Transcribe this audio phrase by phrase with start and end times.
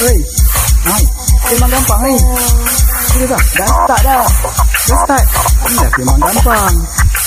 [0.00, 0.16] Hei,
[0.88, 1.04] hai,
[1.52, 2.16] memang gampang ni.
[3.12, 4.24] Sudah dah, dah start dah.
[4.24, 5.24] Dah start.
[5.68, 6.74] Ni dah memang gampang.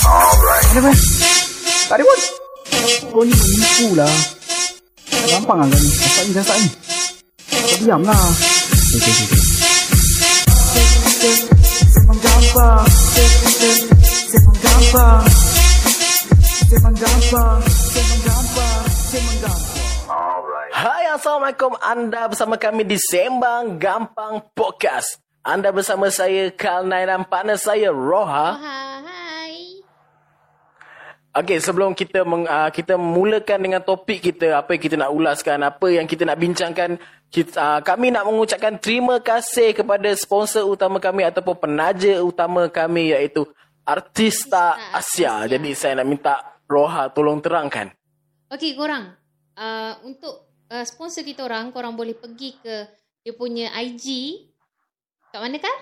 [0.02, 0.90] Ada apa?
[1.86, 2.18] Tak ada pun.
[3.14, 4.10] Kau ni menipu lah.
[5.06, 5.86] Gampang lah kau ni.
[5.86, 6.68] Start ni, start ni.
[7.46, 8.18] Kau diam lah.
[8.18, 9.38] Okay, okay, okay.
[11.94, 12.82] Memang gampang.
[14.34, 15.22] Memang gampang.
[16.74, 17.58] Memang gampang.
[17.94, 18.82] Memang gampang.
[19.14, 19.63] Memang gampang.
[20.84, 21.80] Hai Assalamualaikum.
[21.80, 25.16] Anda bersama kami di Sembang Gampang Podcast.
[25.40, 28.52] Anda bersama saya Kalnai dan partner saya Roha.
[28.52, 29.80] Hai.
[31.40, 35.64] Okey sebelum kita meng, uh, kita mulakan dengan topik kita Apa yang kita nak ulaskan
[35.64, 37.00] Apa yang kita nak bincangkan
[37.32, 43.16] kita, uh, Kami nak mengucapkan terima kasih kepada sponsor utama kami Ataupun penaja utama kami
[43.16, 43.48] iaitu
[43.88, 45.48] Artista Asia.
[45.48, 47.88] Jadi saya nak minta Roha tolong terangkan.
[48.52, 49.16] Okey korang.
[49.56, 50.43] Uh, untuk
[50.74, 52.90] uh, sponsor kita orang, korang boleh pergi ke
[53.22, 54.34] dia punya IG.
[55.30, 55.76] Kat mana kan?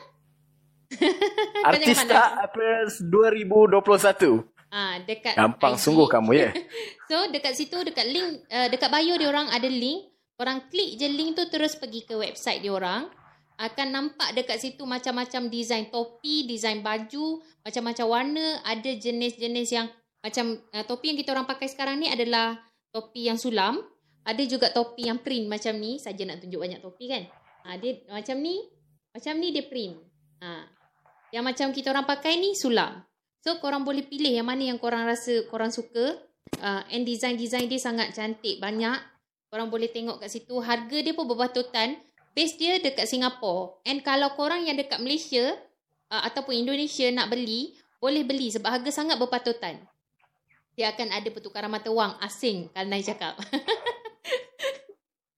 [1.65, 2.37] Artista.
[2.45, 5.85] Appearance 2021 Ah, dekat Gampang IG.
[5.85, 6.49] sungguh kamu ya
[7.09, 10.13] So dekat situ dekat link uh, dekat bio dia orang ada link.
[10.37, 13.09] Korang klik je link tu terus pergi ke website dia orang.
[13.61, 19.87] Akan nampak dekat situ macam-macam design topi, design baju, macam-macam warna, ada jenis-jenis yang
[20.25, 22.59] macam uh, topi yang kita orang pakai sekarang ni adalah
[22.91, 23.81] topi yang sulam.
[24.23, 25.99] Ada juga topi yang print macam ni.
[25.99, 27.23] Saja nak tunjuk banyak topi kan.
[27.67, 28.63] Ha, dia macam ni.
[29.13, 29.99] Macam ni dia print.
[30.43, 30.67] Ha.
[31.35, 33.03] Yang macam kita orang pakai ni sulam.
[33.43, 36.23] So korang boleh pilih yang mana yang korang rasa korang suka.
[36.63, 38.63] Uh, and design-design dia sangat cantik.
[38.63, 38.99] Banyak.
[39.51, 40.63] Korang boleh tengok kat situ.
[40.63, 41.99] Harga dia pun berpatutan.
[42.33, 43.83] Base dia dekat Singapore.
[43.85, 45.53] And kalau korang yang dekat Malaysia
[46.09, 49.85] uh, ataupun Indonesia nak beli, boleh beli sebab harga sangat berpatutan.
[50.73, 53.37] Dia akan ada pertukaran mata wang asing kalau Nai cakap.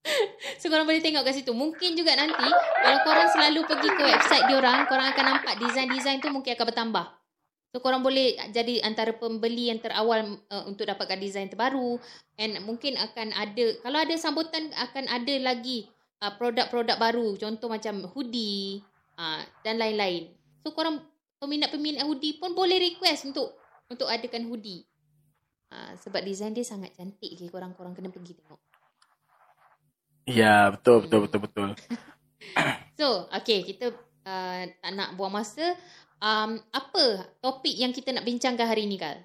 [0.61, 1.53] so korang boleh tengok kat situ.
[1.57, 2.49] Mungkin juga nanti
[2.85, 7.07] kalau korang selalu pergi ke website diorang, korang akan nampak design-design tu mungkin akan bertambah.
[7.75, 11.99] So korang boleh jadi antara pembeli yang terawal uh, untuk dapatkan design terbaru
[12.39, 15.91] and mungkin akan ada kalau ada sambutan akan ada lagi
[16.23, 18.79] uh, produk-produk baru contoh macam hoodie
[19.19, 20.31] uh, dan lain-lain.
[20.63, 21.03] So korang
[21.43, 23.59] peminat-peminat hoodie pun boleh request untuk
[23.91, 24.87] untuk adakan hoodie.
[25.75, 28.64] Uh, sebab design dia sangat cantik je korang-korang kena pergi tengok.
[30.25, 31.69] Ya betul betul betul betul
[32.99, 33.91] So, okay, kita
[34.25, 35.75] uh, tak nak buang masa.
[36.23, 39.19] Um, apa topik yang kita nak bincangkan hari ni, Kal?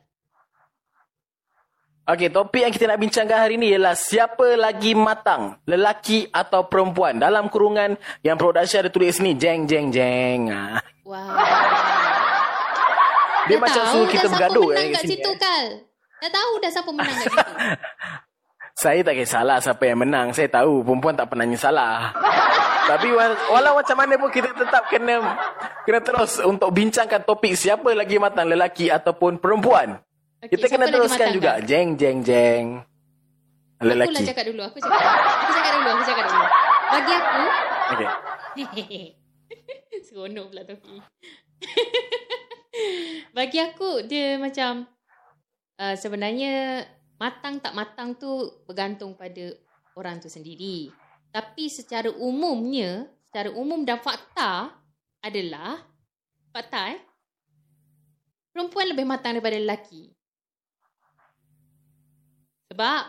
[2.09, 7.21] Okey topik yang kita nak bincangkan hari ni ialah Siapa lagi matang Lelaki atau perempuan
[7.21, 7.93] Dalam kurungan
[8.25, 10.81] yang production ada tulis ni Jeng jeng jeng Ah.
[11.05, 11.37] Wow.
[13.45, 15.29] Dia Dah macam tahu suruh kita dah bergaduh siapa eh, menang kat kat sini, situ,
[15.29, 15.37] eh.
[15.37, 15.65] Kal.
[16.19, 17.45] Dah tahu dah siapa menang kat situ.
[18.79, 22.15] Saya tak kisahlah siapa yang menang Saya tahu perempuan tak pernah salah
[22.89, 25.19] Tapi wa- walau macam mana pun kita tetap kena
[25.83, 29.99] Kena terus untuk bincangkan topik Siapa lagi matang lelaki ataupun perempuan
[30.39, 31.67] Okey, Kita kena teruskan matang, juga Kal?
[31.67, 32.65] Jeng jeng jeng
[33.79, 34.61] Aku lah Lelaki cakap dulu.
[34.67, 35.07] Aku cakap.
[35.07, 35.87] Aku cakap dulu.
[35.87, 36.45] Aku cakap dulu.
[36.91, 37.43] Bagi aku.
[38.59, 39.03] Okey
[40.07, 40.95] Seronok pula topi.
[43.37, 44.87] Bagi aku, dia macam...
[45.79, 46.83] Uh, sebenarnya,
[47.19, 49.53] matang tak matang tu bergantung pada
[49.99, 50.89] orang tu sendiri.
[51.29, 54.73] Tapi secara umumnya, secara umum dan fakta
[55.21, 55.83] adalah...
[56.49, 56.99] Fakta eh?
[58.49, 60.09] Perempuan lebih matang daripada lelaki.
[62.73, 63.01] Sebab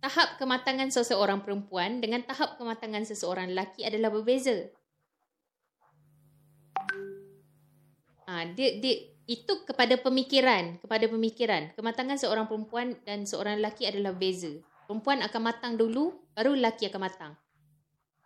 [0.00, 4.72] tahap kematangan seseorang perempuan dengan tahap kematangan seseorang lelaki adalah berbeza.
[8.26, 11.72] Ah, dia dia itu kepada pemikiran, kepada pemikiran.
[11.74, 14.50] Kematangan seorang perempuan dan seorang lelaki adalah beza.
[14.88, 17.32] Perempuan akan matang dulu, baru lelaki akan matang.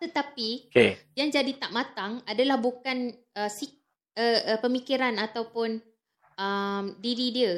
[0.01, 3.71] Tetapi Okey yang jadi tak matang adalah bukan uh, si,
[4.19, 5.79] uh, uh, pemikiran ataupun
[6.35, 7.53] um, diri dia.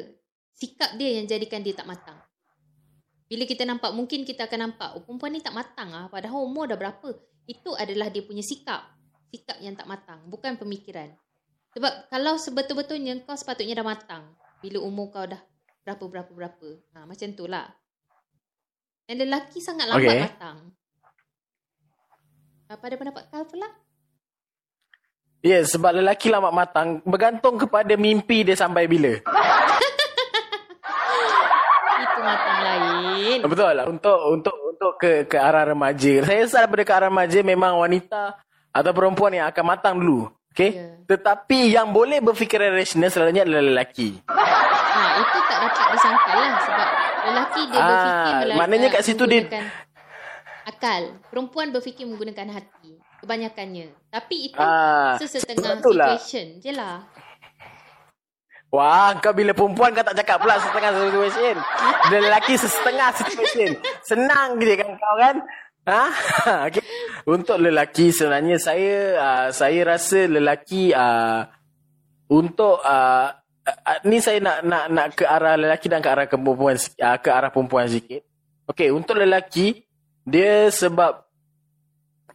[0.57, 2.17] Sikap dia yang jadikan dia tak matang.
[3.27, 6.71] Bila kita nampak, mungkin kita akan nampak, oh perempuan ni tak matang ah, padahal umur
[6.71, 7.11] dah berapa.
[7.43, 8.87] Itu adalah dia punya sikap.
[9.27, 11.11] Sikap yang tak matang, bukan pemikiran.
[11.77, 14.33] Sebab kalau sebetul-betulnya kau sepatutnya dah matang.
[14.65, 15.37] Bila umur kau dah
[15.85, 16.69] berapa-berapa-berapa.
[16.97, 17.69] Ha, macam tu lah.
[19.05, 20.25] Dan lelaki sangat lambat Okey.
[20.25, 20.57] matang.
[22.65, 23.69] Ah, Pada pendapat kau pula?
[25.45, 29.13] Ya, yeah, sebab lelaki lambat matang bergantung kepada mimpi dia sampai bila.
[32.01, 33.37] Itu matang lain.
[33.45, 33.85] Betul lah.
[33.85, 36.25] Untuk untuk untuk ke ke arah remaja.
[36.25, 38.33] Saya rasa daripada ke arah remaja memang wanita
[38.73, 40.36] atau perempuan yang akan matang dulu.
[40.57, 40.71] Okay?
[40.73, 40.89] Ya.
[41.05, 44.17] Tetapi yang boleh berfikiran rasional selalunya adalah lelaki.
[44.25, 46.87] Ha, itu tak dapat disangkal lah sebab
[47.21, 49.45] lelaki dia Ah, berfikir melalui maknanya kat situ dia-
[50.65, 51.01] akal.
[51.29, 52.97] Perempuan berfikir menggunakan hati.
[53.17, 53.87] Kebanyakannya.
[54.09, 56.17] Tapi itu Ah, sesetengah lah.
[56.17, 57.05] situation je lah.
[58.67, 61.55] Wah, kau bila perempuan kau tak cakap pula setengah situation.
[62.03, 63.69] Bila lelaki setengah situation.
[64.03, 65.35] Senang je kan kau kan?
[65.91, 66.67] Ha?
[66.67, 66.83] okay.
[67.23, 71.47] Untuk lelaki sebenarnya saya uh, saya rasa lelaki uh,
[72.27, 73.31] untuk uh,
[73.63, 77.29] uh, ni saya nak nak nak ke arah lelaki dan ke arah perempuan uh, ke
[77.31, 78.19] arah perempuan sikit.
[78.67, 79.87] Okey, untuk lelaki
[80.27, 81.23] dia sebab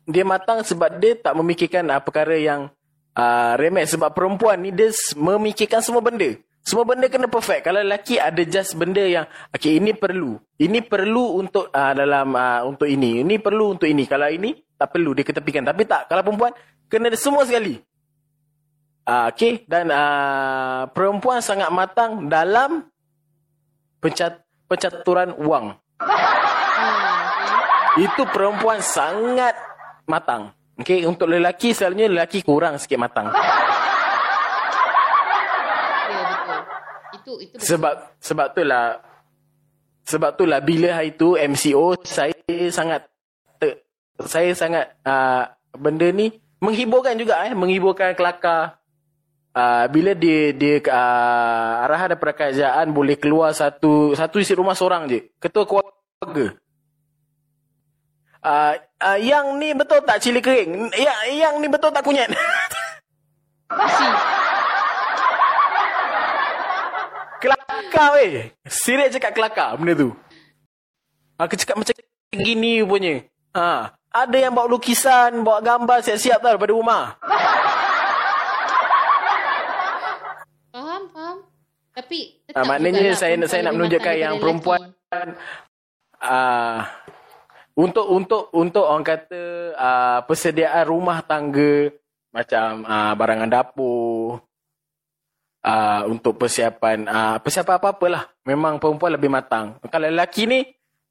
[0.09, 2.73] dia matang sebab dia tak memikirkan uh, perkara yang
[3.13, 6.41] uh, remeh sebab perempuan ni dia memikirkan semua benda.
[6.63, 7.67] Semua benda kena perfect.
[7.67, 10.39] Kalau lelaki ada just benda yang okey ini perlu.
[10.59, 13.27] Ini perlu untuk uh, dalam uh, untuk ini.
[13.27, 14.07] Ini perlu untuk ini.
[14.07, 15.67] Kalau ini tak perlu dia ketepikan.
[15.67, 16.55] Tapi tak kalau perempuan
[16.87, 17.83] kena ada semua sekali.
[19.03, 22.87] Uh, okey dan uh, perempuan sangat matang dalam
[23.99, 24.39] pencat
[24.71, 25.75] pencaturan wang.
[27.99, 29.59] Itu perempuan sangat
[30.07, 30.55] matang.
[30.81, 33.29] Okey, untuk lelaki selalunya lelaki kurang sikit matang.
[33.29, 33.45] okay.
[36.09, 36.61] Ya betul.
[37.33, 37.69] Itu itu betul.
[37.69, 39.01] Sebab sebab tu lah
[40.05, 42.35] sebab tu lah bila hari tu MCO saya
[42.69, 43.09] sangat
[43.57, 43.87] ter,
[44.21, 45.49] saya sangat uh,
[45.79, 48.83] benda ni menghiburkan juga eh menghiburkan kelakar
[49.57, 55.09] uh, bila dia dia uh, arahan daripada kerajaan boleh keluar satu satu isi rumah seorang
[55.09, 56.59] je ketua keluarga
[58.43, 62.29] uh, uh, yang ni betul tak cili kering yang yang ni betul tak kunyit
[63.73, 64.07] Si.
[67.43, 68.55] Kelakar weh.
[68.71, 70.15] Serius cakap kelakar benda tu.
[71.35, 71.95] Aku cakap macam
[72.31, 73.27] gini punya.
[73.59, 73.91] Ha.
[74.13, 77.19] Ada yang bawa lukisan, bawa gambar siap-siap tau daripada rumah.
[80.71, 81.37] Faham, faham.
[81.93, 82.19] Tapi
[82.53, 84.81] Ha, tetap maknanya jugalah saya perempuan saya nak menunjukkan yang perempuan
[86.21, 86.81] ah
[87.73, 89.43] untuk untuk untuk orang kata
[89.77, 91.89] ah, persediaan rumah tangga
[92.29, 94.45] macam ah, barangan dapur
[95.63, 99.79] ah, untuk persiapan ah, persiapan apa-apalah memang perempuan lebih matang.
[99.89, 100.61] Kalau lelaki ni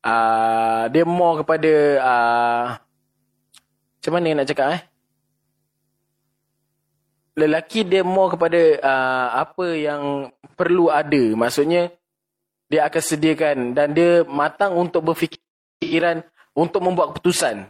[0.04, 1.72] ah, dia more kepada
[2.04, 2.66] ah,
[4.02, 4.82] macam mana nak cakap eh?
[7.38, 11.38] Lelaki dia more kepada uh, apa yang perlu ada.
[11.38, 11.94] Maksudnya
[12.66, 16.26] dia akan sediakan dan dia matang untuk berfikiran
[16.58, 17.70] untuk membuat keputusan.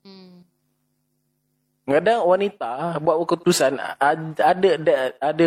[0.00, 0.48] Hmm.
[1.84, 5.44] Kadang wanita buat keputusan ada ada ada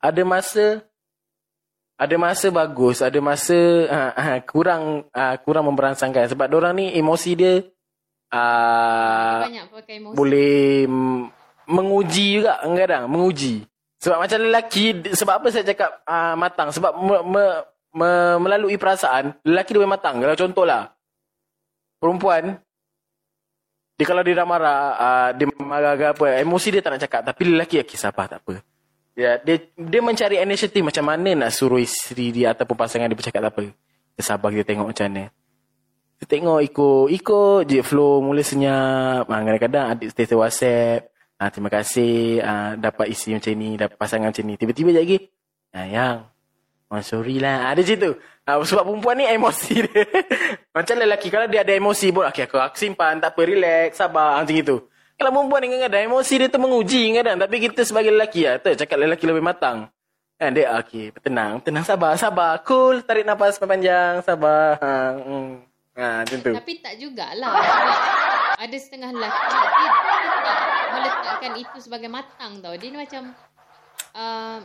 [0.00, 0.80] ada, masa
[2.00, 7.30] ada masa bagus, ada masa uh, uh, kurang uh, kurang memberangsangkan sebab orang ni emosi
[7.36, 7.60] dia
[8.32, 10.16] uh, Banyak pakai emosi.
[10.16, 10.88] boleh
[11.68, 13.68] menguji juga kadang menguji.
[14.00, 16.72] Sebab macam lelaki sebab apa saya cakap uh, matang?
[16.72, 17.44] Sebab me, me,
[17.92, 18.10] me,
[18.40, 20.24] melalui perasaan lelaki dia boleh matang.
[20.24, 20.82] Kalau contohlah
[22.00, 22.56] perempuan
[24.00, 27.20] dia kalau dia dah marah uh, dia marah ke apa emosi dia tak nak cakap.
[27.28, 28.64] Tapi lelaki ya kisah apa tak apa
[29.20, 33.44] ya dia dia mencari inisiatif macam mana nak suruh isteri dia ataupun pasangan dia bercakap
[33.44, 33.68] apa.
[34.16, 35.24] Kita sabar kita tengok macam mana.
[36.16, 39.28] Kita tengok ikut ikut je flow mula senyap.
[39.28, 41.00] Ha, kadang-kadang adik status whatsapp.
[41.36, 42.40] Ha, terima kasih.
[42.40, 44.54] Ha, dapat isi macam ni dapat pasangan macam ni.
[44.56, 45.18] Tiba-tiba je lagi
[45.76, 46.16] ha, yang
[46.88, 47.72] oh, sorry lah.
[47.72, 48.12] Ada macam tu.
[48.48, 50.02] Ha, sebab perempuan ni emosi dia.
[50.74, 54.42] Macam lelaki kalau dia ada emosi pun okay, aku, aku simpan tak apa relax sabar
[54.42, 54.76] macam itu
[55.20, 58.72] kalau perempuan ni kadang-kadang emosi dia tu menguji kadang tapi kita sebagai lelaki lah tu
[58.72, 59.92] cakap lelaki lebih matang
[60.40, 64.80] Kan dia okey, tenang, tenang sabar, sabar, cool, tarik nafas panjang, sabar.
[64.80, 65.48] Ha, hmm.
[66.00, 66.52] ha macam tu.
[66.56, 67.52] Tapi tak jugalah.
[68.56, 69.88] Ada setengah lelaki dia, dia
[70.40, 70.58] tak
[70.96, 72.72] meletakkan itu sebagai matang tau.
[72.72, 73.36] Dia ni macam
[74.16, 74.64] uh,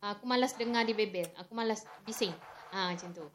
[0.00, 1.28] aku malas dengar dia bebel.
[1.44, 2.32] Aku malas bising.
[2.72, 3.28] Ha macam tu.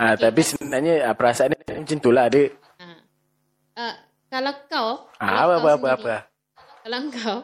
[0.00, 2.32] Ah, Okey, tapi sebenarnya ah, perasaan dia macam tu lah.
[2.32, 2.59] Dia, Ha.
[3.80, 3.96] Uh,
[4.28, 6.16] kalau kau, ah, kalau apa, kau apa, apa, sendiri, apa.
[6.84, 7.38] Kalau kau,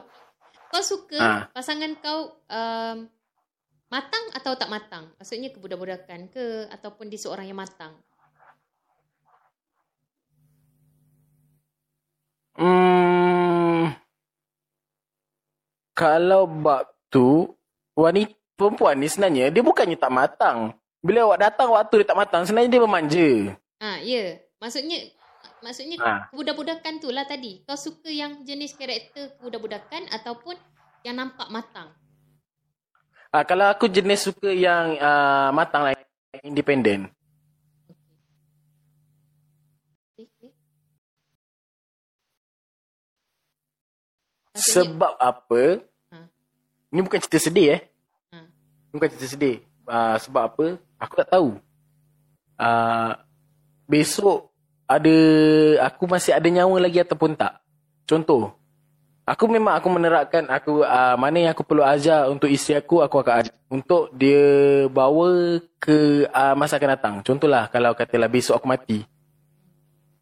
[0.69, 1.41] kau suka Ah.
[1.57, 2.97] pasangan kau um,
[3.89, 5.09] matang atau tak matang?
[5.17, 7.97] Maksudnya kebudak-budakan ke ataupun dia seorang yang matang?
[12.57, 13.97] Hmm,
[15.97, 17.49] kalau bab tu,
[17.97, 20.77] wanita perempuan ni sebenarnya, dia bukannya tak matang.
[21.01, 23.31] Bila awak datang waktu dia tak matang, sebenarnya dia memanja.
[23.81, 24.41] Ah, ya.
[24.57, 25.17] Maksudnya
[25.67, 26.31] maksudnya Ah.
[26.31, 27.67] kebudak-budakan tu lah tadi.
[27.67, 30.55] Kau suka yang jenis karakter kebudak-budakan ataupun
[31.03, 31.91] yang nampak matang?
[33.35, 35.99] Ah, kalau aku jenis suka yang ah, matang lah,
[36.47, 37.11] independen.
[44.57, 45.85] Sebab apa?
[46.09, 46.17] Ha.
[46.89, 47.81] Ni bukan cerita sedih eh.
[48.33, 48.49] Ha.
[48.89, 49.61] Bukan cerita sedih.
[49.85, 50.67] Uh, sebab apa?
[50.97, 51.61] Aku tak tahu.
[52.57, 53.13] Uh,
[53.85, 54.49] besok
[54.87, 55.17] ada
[55.91, 57.59] aku masih ada nyawa lagi ataupun tak.
[58.07, 58.55] Contoh,
[59.27, 63.19] aku memang aku menerapkan aku uh, mana yang aku perlu ajar untuk isteri aku aku
[63.19, 67.15] akan ajar untuk dia bawa ke uh, masa akan datang.
[67.27, 69.03] Contohlah kalau katalah besok aku mati.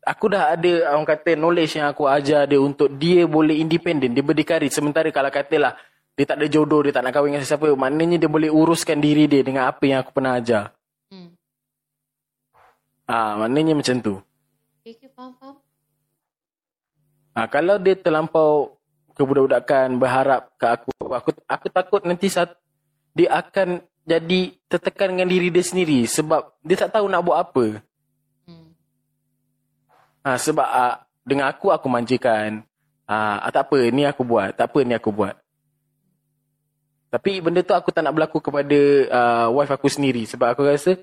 [0.04, 4.21] Aku dah ada orang kata knowledge yang aku ajar dia untuk dia boleh independen, dia
[4.21, 4.68] berdikari.
[4.68, 5.80] Sementara kalau katalah
[6.14, 9.26] dia tak ada jodoh, dia tak nak kahwin dengan sesiapa, maknanya dia boleh uruskan diri
[9.26, 10.76] dia dengan apa yang aku pernah ajar.
[11.09, 11.33] Hmm.
[13.09, 14.14] Ah, maknanya macam tu.
[15.14, 15.56] Faham, faham.
[17.35, 18.78] Ah, kalau dia terlampau
[19.14, 22.59] kebudak-budakan berharap ke aku, aku aku takut nanti saat
[23.14, 27.64] dia akan jadi tertekan dengan diri dia sendiri sebab dia tak tahu nak buat apa.
[28.47, 28.75] Hmm.
[30.26, 32.66] Ha, sebab ah, dengan aku aku manjakan.
[33.06, 35.38] Ah, ah, tak apa ni aku buat, tak apa ni aku buat.
[37.14, 40.99] Tapi benda tu aku tak nak berlaku kepada uh, wife aku sendiri sebab aku rasa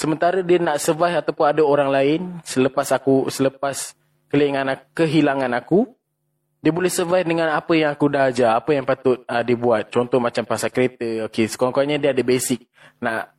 [0.00, 3.92] sementara dia nak survive ataupun ada orang lain selepas aku selepas
[4.96, 5.84] kehilangan aku
[6.60, 9.88] dia boleh survive dengan apa yang aku dah ajar, apa yang patut uh, dia buat.
[9.88, 12.68] Contoh macam pasal kereta, okey, sekurang-kurangnya dia ada basic
[13.00, 13.32] nak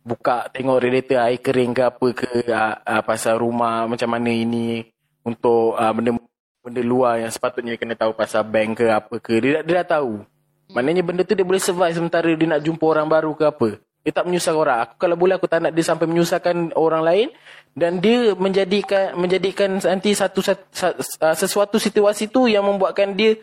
[0.00, 4.88] buka tengok radiator air kering ke apa ke uh, uh, pasal rumah macam mana ini
[5.20, 6.16] untuk uh, benda
[6.64, 10.24] benda luar yang sepatutnya kena tahu pasal bank ke apa ke dia, dia dah tahu.
[10.72, 13.68] Maknanya benda tu dia boleh survive sementara dia nak jumpa orang baru ke apa.
[14.02, 14.78] Dia tak menyusahkan orang.
[14.82, 17.28] Aku kalau boleh aku tak nak dia sampai menyusahkan orang lain
[17.72, 20.98] dan dia menjadikan menjadikan nanti satu, satu,
[21.38, 23.38] sesuatu situasi tu yang membuatkan dia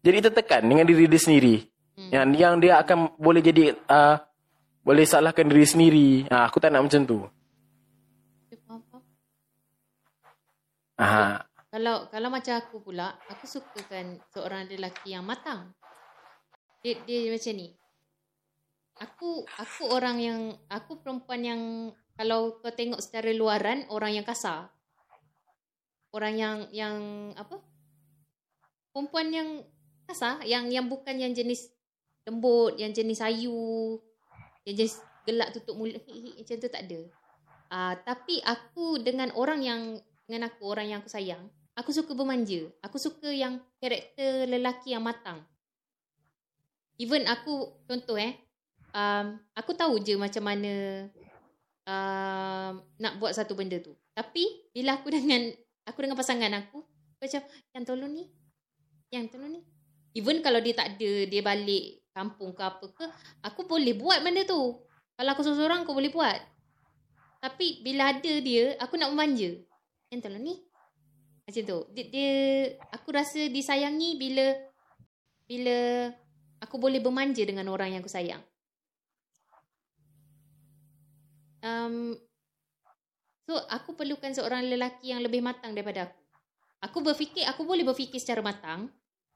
[0.00, 1.68] jadi tertekan dengan diri dia sendiri.
[1.98, 2.08] Hmm.
[2.08, 4.16] Yang yang dia akan boleh jadi uh,
[4.80, 6.08] boleh salahkan diri sendiri.
[6.32, 7.20] Uh, aku tak nak macam tu.
[10.98, 11.46] Aha.
[11.70, 15.70] Kalau kalau macam aku pula, aku sukakan seorang lelaki yang matang.
[16.82, 17.68] Dia, dia macam ni.
[18.98, 21.62] Aku aku orang yang aku perempuan yang
[22.18, 24.74] kalau kau tengok secara luaran orang yang kasar.
[26.10, 26.96] Orang yang yang
[27.38, 27.62] apa?
[28.90, 29.48] Perempuan yang
[30.10, 31.70] kasar, yang yang bukan yang jenis
[32.26, 34.02] lembut, yang jenis ayu,
[34.66, 37.00] yang jenis gelak tutup mulut macam tu tak ada.
[37.68, 39.80] Uh, tapi aku dengan orang yang
[40.24, 42.66] dengan aku orang yang aku sayang, aku suka bermanja.
[42.82, 45.44] Aku suka yang karakter lelaki yang matang.
[46.98, 48.34] Even aku contoh eh,
[48.92, 49.26] um,
[49.56, 51.06] aku tahu je macam mana
[51.88, 53.96] um, nak buat satu benda tu.
[54.12, 55.52] Tapi bila aku dengan
[55.88, 57.42] aku dengan pasangan aku, aku macam
[57.74, 58.24] yang tolong ni,
[59.12, 59.62] yang tolong ni.
[60.16, 63.06] Even kalau dia tak ada, dia balik kampung ke apa ke,
[63.44, 64.82] aku boleh buat benda tu.
[65.18, 66.38] Kalau aku seorang-seorang aku boleh buat.
[67.38, 69.62] Tapi bila ada dia, aku nak memanja.
[70.10, 70.54] Yang tolong ni.
[71.46, 71.78] Macam tu.
[71.94, 72.32] Dia, dia
[72.90, 74.46] aku rasa disayangi bila
[75.48, 75.76] bila
[76.60, 78.42] aku boleh bermanja dengan orang yang aku sayang.
[81.62, 82.14] Um,
[83.46, 86.20] so, aku perlukan seorang lelaki yang lebih matang daripada aku.
[86.78, 88.86] Aku berfikir, aku boleh berfikir secara matang.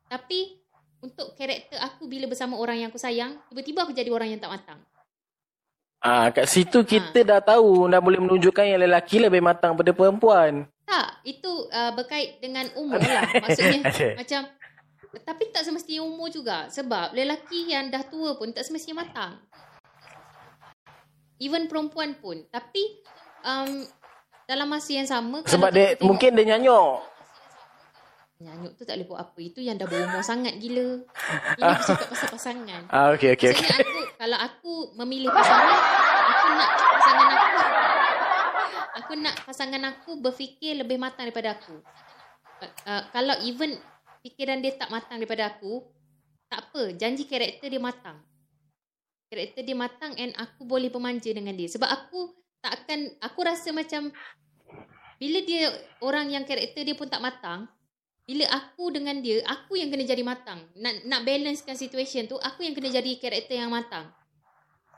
[0.06, 0.62] Tapi,
[1.02, 4.54] untuk karakter aku bila bersama orang yang aku sayang, tiba-tiba aku jadi orang yang tak
[4.54, 4.78] matang.
[6.02, 10.66] Ah, kat situ kita dah tahu dah boleh menunjukkan yang lelaki lebih matang pada perempuan.
[10.82, 13.22] Tak, itu uh, berkait dengan umur lah.
[13.46, 13.86] Maksudnya,
[14.18, 14.40] macam,
[15.22, 16.66] tapi tak semestinya umur juga.
[16.74, 19.38] Sebab lelaki yang dah tua pun tak semestinya matang.
[21.42, 22.46] Even perempuan pun.
[22.46, 23.02] Tapi,
[23.42, 23.82] um,
[24.46, 25.42] dalam masa yang sama...
[25.42, 27.02] Sebab dia tengok- mungkin dia nyanyuk.
[28.42, 29.38] Nyanyuk tu tak boleh buat apa.
[29.38, 31.02] Itu yang dah berumur sangat gila.
[31.58, 32.82] Ini cakap pasal pasangan.
[32.90, 33.86] Ah, okey okey Maksudnya okey.
[33.86, 35.78] aku, kalau aku memilih pasangan,
[36.26, 37.58] aku nak pasangan aku.
[38.92, 41.74] Aku nak pasangan aku berfikir lebih matang daripada aku.
[42.62, 43.78] Uh, uh, kalau even
[44.22, 45.86] fikiran dia tak matang daripada aku,
[46.46, 46.98] tak apa.
[46.98, 48.18] Janji karakter dia matang.
[49.32, 51.72] Karakter dia matang and aku boleh bermanja dengan dia.
[51.72, 54.12] Sebab aku tak akan, aku rasa macam
[55.16, 55.72] bila dia
[56.04, 57.64] orang yang karakter dia pun tak matang,
[58.28, 60.68] bila aku dengan dia, aku yang kena jadi matang.
[60.76, 64.12] Nak nak balancekan situation tu, aku yang kena jadi karakter yang matang.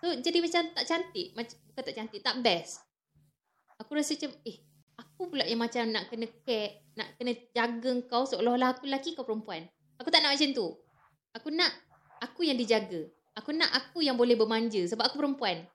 [0.03, 1.33] So, jadi macam tak cantik.
[1.33, 2.83] Macam, bukan tak cantik, tak best.
[3.81, 4.59] Aku rasa macam, eh,
[4.99, 9.23] aku pula yang macam nak kena care, nak kena jaga kau seolah-olah aku lelaki kau
[9.23, 9.64] perempuan.
[9.97, 10.67] Aku tak nak macam tu.
[11.33, 11.71] Aku nak
[12.21, 13.09] aku yang dijaga.
[13.35, 15.67] Aku nak aku yang boleh bermanja sebab aku perempuan.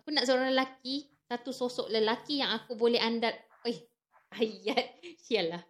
[0.00, 3.36] Aku nak seorang lelaki, satu sosok lelaki yang aku boleh andal.
[3.68, 3.78] Eh,
[4.32, 4.96] ayat.
[5.28, 5.62] Sialah.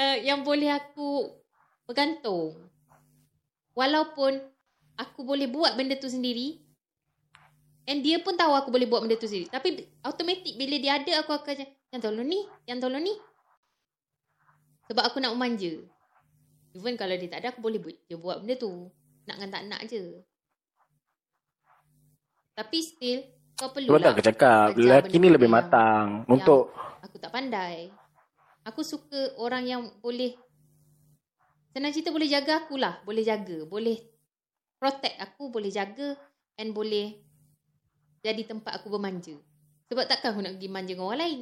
[0.00, 1.28] uh, yang boleh aku
[1.84, 2.56] bergantung.
[3.76, 4.40] Walaupun
[4.96, 6.64] aku boleh buat benda tu sendiri.
[7.84, 9.52] And dia pun tahu aku boleh buat benda tu sendiri.
[9.52, 13.14] Tapi automatik bila dia ada aku akan macam, yang tolong ni, yang tolong ni.
[14.88, 15.82] Sebab aku nak memanja.
[16.72, 18.88] Even kalau dia tak ada, aku boleh buat, dia buat benda tu.
[19.26, 20.22] Nak kan tak nak je.
[22.52, 23.24] Tapi still,
[23.56, 26.26] kau perlu Sebab tak lah aku cakap, lelaki ni lebih matang.
[26.26, 27.88] yang Untuk aku tak pandai.
[28.62, 30.38] Aku suka orang yang boleh
[31.72, 33.98] senang cerita boleh jaga aku lah, boleh jaga, boleh
[34.78, 36.14] protect aku, boleh jaga
[36.60, 37.18] and boleh
[38.22, 39.34] jadi tempat aku bermanja.
[39.90, 41.40] Sebab takkan aku nak pergi manja dengan orang lain.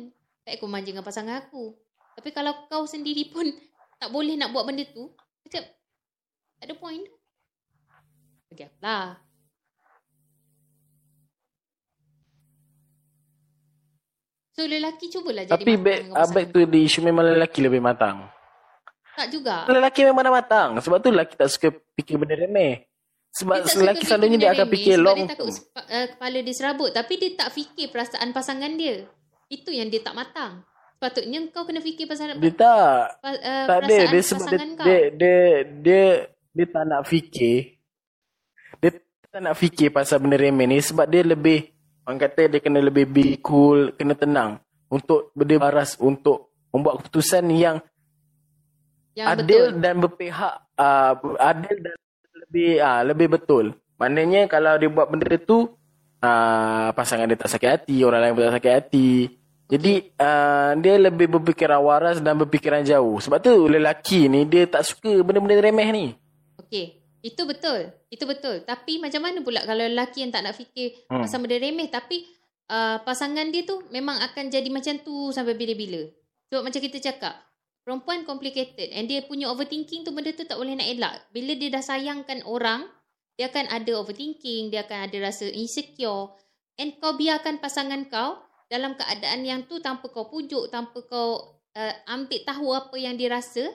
[0.49, 1.77] Tak aku manja dengan pasangan aku.
[2.17, 3.47] Tapi kalau kau sendiri pun
[4.01, 5.13] tak boleh nak buat benda tu,
[5.45, 5.63] macam
[6.61, 7.05] tak ada point.
[8.51, 9.15] Bagi aku lah.
[14.59, 16.67] So lelaki cubalah jadi Tapi back, uh, back pasangan.
[16.67, 18.27] to the issue memang lelaki lebih matang.
[19.15, 19.71] Tak juga.
[19.71, 20.69] Lelaki memang dah matang.
[20.83, 22.91] Sebab tu lelaki tak suka fikir benda remeh.
[23.31, 26.91] Sebab Dia lelaki selalunya dia akan fikir long dia takut uh, kepala dia serabut.
[26.91, 29.07] Tapi dia tak fikir perasaan pasangan dia.
[29.47, 30.67] Itu yang dia tak matang.
[30.99, 33.23] Sepatutnya kau kena fikir pasal Dia tak.
[33.23, 33.87] pa, uh, tak ada.
[33.87, 34.85] perasaan Dia sebab dia, pasangan kau.
[34.85, 35.39] dia, dia,
[35.79, 36.05] dia,
[36.51, 37.80] dia tak nak fikir.
[39.31, 41.71] Tak nak fikir pasal benda remeh ni sebab dia lebih,
[42.03, 44.59] orang kata dia kena lebih be cool, kena tenang.
[44.91, 47.79] Untuk benda baras, untuk membuat keputusan yang
[49.15, 49.79] yang adil betul.
[49.79, 51.97] dan berpihak uh, adil dan
[52.43, 53.65] lebih uh, lebih betul.
[54.03, 55.79] Maknanya kalau dia buat benda tu
[56.27, 59.11] uh, pasangan dia tak sakit hati, orang lain pun tak sakit hati.
[59.71, 63.23] Jadi uh, dia lebih berfikiran waras dan berfikiran jauh.
[63.23, 66.07] Sebab tu lelaki ni dia tak suka benda-benda remeh ni.
[66.59, 67.00] Okey.
[67.21, 67.93] Itu betul.
[68.09, 68.65] Itu betul.
[68.65, 71.21] Tapi macam mana pula kalau lelaki yang tak nak fikir Hmm.
[71.25, 72.25] pasal benda remeh tapi
[72.73, 76.09] uh, pasangan dia tu memang akan jadi macam tu sampai bila-bila.
[76.51, 77.35] Sebab macam kita cakap,
[77.87, 81.15] perempuan complicated and dia punya overthinking tu benda tu tak boleh nak elak.
[81.31, 82.89] Bila dia dah sayangkan orang,
[83.39, 86.35] dia akan ada overthinking, dia akan ada rasa insecure
[86.81, 88.41] and kau biarkan pasangan kau
[88.73, 93.29] dalam keadaan yang tu tanpa kau pujuk, tanpa kau uh, ambil tahu apa yang dia
[93.29, 93.67] rasa,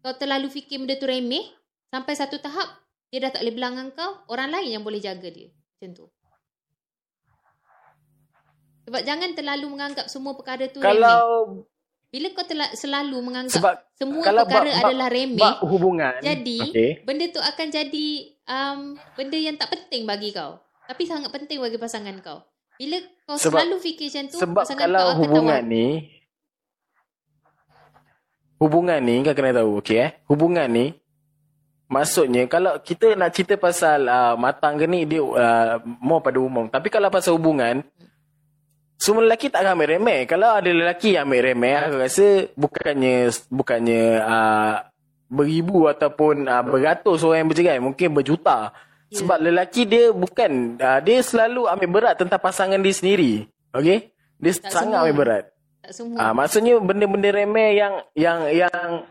[0.00, 1.42] kau terlalu fikir benda tu remeh,
[1.92, 2.68] sampai satu tahap
[3.06, 5.52] dia dah tak boleh belanggan kau, orang lain yang boleh jaga dia.
[5.52, 6.06] Macam tu.
[8.82, 10.96] Sebab jangan terlalu menganggap semua perkara tu remeh.
[10.96, 11.20] Kalau
[12.08, 16.12] Bila kau tela- selalu menganggap sebab semua kalau perkara bab- adalah remeh, bab hubungan.
[16.20, 16.90] jadi Okey.
[17.02, 18.06] benda tu akan jadi
[18.44, 18.80] um,
[19.14, 20.60] benda yang tak penting bagi kau.
[20.84, 22.44] Tapi sangat penting bagi pasangan kau.
[22.76, 25.70] Bila kau Sebab- selalu fikir macam tu, Sebab pasangan kalau kau akan hubungan tahu.
[25.70, 25.86] ni
[28.58, 30.10] hubungan ni kau kena tahu okey eh.
[30.26, 30.86] Hubungan ni
[31.92, 36.72] maksudnya kalau kita nak cerita pasal uh, matang ke ni dia uh, more pada umum.
[36.72, 37.84] Tapi kalau pasal hubungan
[38.96, 40.30] semua lelaki tak akan ambil remeh.
[40.30, 44.74] Kalau ada lelaki yang ambil remeh, aku rasa bukannya bukannya uh,
[45.26, 48.70] beribu ataupun uh, beratus orang yang bercerai, mungkin berjuta.
[49.10, 49.18] Ya.
[49.18, 53.50] Sebab lelaki dia bukan uh, dia selalu ambil berat tentang pasangan dia sendiri.
[53.74, 54.14] Okey?
[54.38, 55.02] Dia Tak sangat semua.
[55.02, 55.44] ambil berat.
[55.82, 56.18] Tak semua.
[56.22, 59.02] Ah, maksudnya benda-benda remeh yang yang yang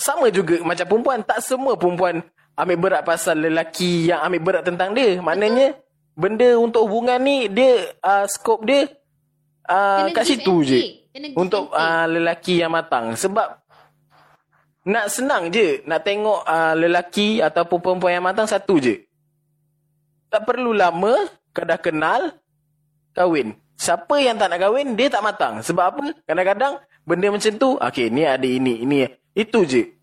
[0.00, 2.24] sama juga macam perempuan tak semua perempuan
[2.56, 5.20] ambil berat pasal lelaki yang ambil berat tentang dia.
[5.20, 5.76] Maknanya
[6.16, 8.88] benda untuk hubungan ni dia uh, skop dia
[9.68, 10.78] uh, Kena kat situ je.
[11.36, 13.60] Untuk uh, lelaki yang matang sebab
[14.88, 19.04] nak senang je nak tengok uh, lelaki ataupun perempuan yang matang satu je.
[20.32, 22.40] Tak perlu lama kau dah kenal
[23.12, 23.52] kahwin.
[23.80, 25.64] Siapa yang tak nak kahwin, dia tak matang.
[25.64, 26.04] Sebab apa?
[26.28, 29.08] Kadang-kadang benda macam tu, okay, ni ada ini, ini.
[29.32, 29.96] Itu je.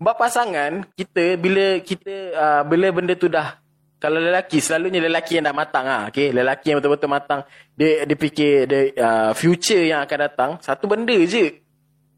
[0.00, 3.60] Bab pasangan, kita bila kita, uh, bila benda tu dah,
[4.00, 5.84] kalau lelaki, selalunya lelaki yang dah matang.
[5.84, 6.32] Ha, okay?
[6.32, 7.44] Lelaki yang betul-betul matang,
[7.76, 11.60] dia, dia fikir dia, uh, future yang akan datang, satu benda je.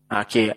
[0.06, 0.54] Ha, okay.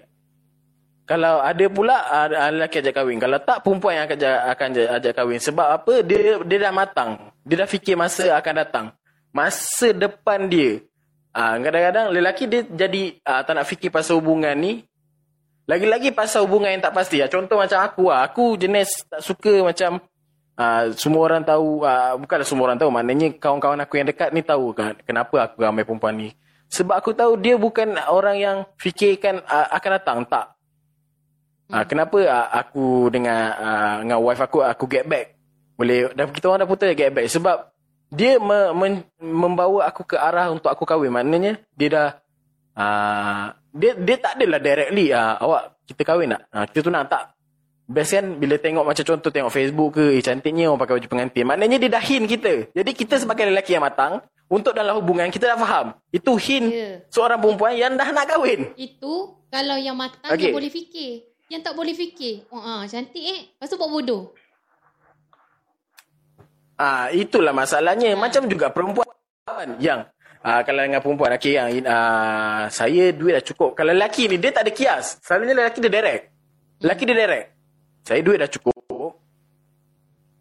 [1.05, 3.21] Kalau ada pula uh, lelaki ajak kahwin.
[3.21, 4.19] Kalau tak perempuan yang akan
[4.57, 5.37] akan ajak kahwin.
[5.37, 5.93] Sebab apa?
[6.01, 7.29] Dia dia dah matang.
[7.45, 8.85] Dia dah fikir masa akan datang.
[9.29, 10.81] Masa depan dia.
[11.35, 14.87] Ah uh, kadang-kadang lelaki dia jadi uh, tak nak fikir pasal hubungan ni.
[15.67, 17.19] Lagi-lagi pasal hubungan yang tak pasti.
[17.19, 18.23] Ah, contoh macam aku lah.
[18.31, 19.99] Aku jenis tak suka macam
[20.55, 21.83] uh, semua orang tahu.
[21.83, 22.87] Uh, bukanlah semua orang tahu.
[22.87, 26.29] Maknanya kawan-kawan aku yang dekat ni tahu kan kenapa aku ramai perempuan ni.
[26.71, 30.17] Sebab aku tahu dia bukan orang yang fikirkan uh, akan datang.
[30.23, 30.55] Tak.
[31.73, 35.33] Ah, kenapa ah, aku dengan ah, dengan wife aku aku get back?
[35.75, 37.73] Boleh dah kita orang dah putus get back sebab
[38.11, 41.11] dia me, men, membawa aku ke arah untuk aku kahwin.
[41.11, 42.09] Maknanya dia dah
[42.75, 46.41] ah, dia dia tak adalah directly ah, awak kita kahwin tak?
[46.51, 47.33] Ah, kita tunang tak?
[47.85, 51.45] Best kan bila tengok macam contoh tengok Facebook ke eh cantiknya orang pakai baju pengantin.
[51.45, 52.53] Maknanya dia dah hint kita.
[52.73, 55.93] Jadi kita sebagai lelaki yang matang untuk dalam hubungan kita dah faham.
[56.09, 56.89] Itu hint Ya.
[57.13, 58.73] seorang perempuan yang dah nak kahwin.
[58.73, 60.49] Itu kalau yang matang Okey.
[60.49, 61.11] yang boleh fikir.
[61.45, 62.49] Yang tak boleh fikir.
[62.49, 63.53] Oh, ah, cantik eh.
[63.53, 64.33] Lepas tu buat bodoh.
[66.75, 68.15] Ah itulah masalahnya.
[68.19, 69.07] Macam juga perempuan
[69.79, 70.03] yang
[70.43, 73.79] ah kalau dengan perempuan okey yang ah saya duit dah cukup.
[73.79, 75.23] Kalau lelaki ni dia tak ada kias.
[75.23, 76.23] Selalunya lelaki dia direct.
[76.83, 77.47] Lelaki dia direct.
[78.05, 78.75] Saya duit dah cukup.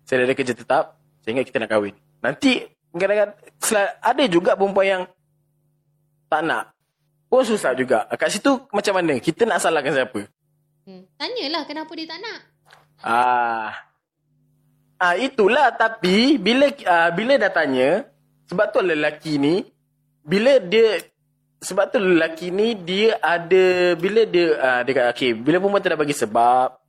[0.04, 0.84] Saya dah ada kerja tetap.
[1.22, 1.94] Saya ingat kita nak kahwin.
[2.20, 3.38] Nanti kadang-kadang
[4.02, 5.02] ada juga perempuan yang
[6.28, 6.74] tak nak.
[7.30, 8.04] Pun susah juga.
[8.14, 9.16] Kat situ macam mana?
[9.22, 10.28] Kita nak salahkan siapa?
[10.84, 11.02] Hmm.
[11.16, 12.40] Tanyalah kenapa dia tak nak.
[13.00, 13.93] Ah.
[15.04, 18.08] Ah itulah tapi bila ah, bila dah tanya
[18.48, 19.60] sebab tu lelaki ni
[20.24, 20.96] bila dia
[21.60, 25.92] sebab tu lelaki ni dia ada bila dia ah, dia kata okey bila perempuan tu
[25.92, 26.80] dah bagi sebab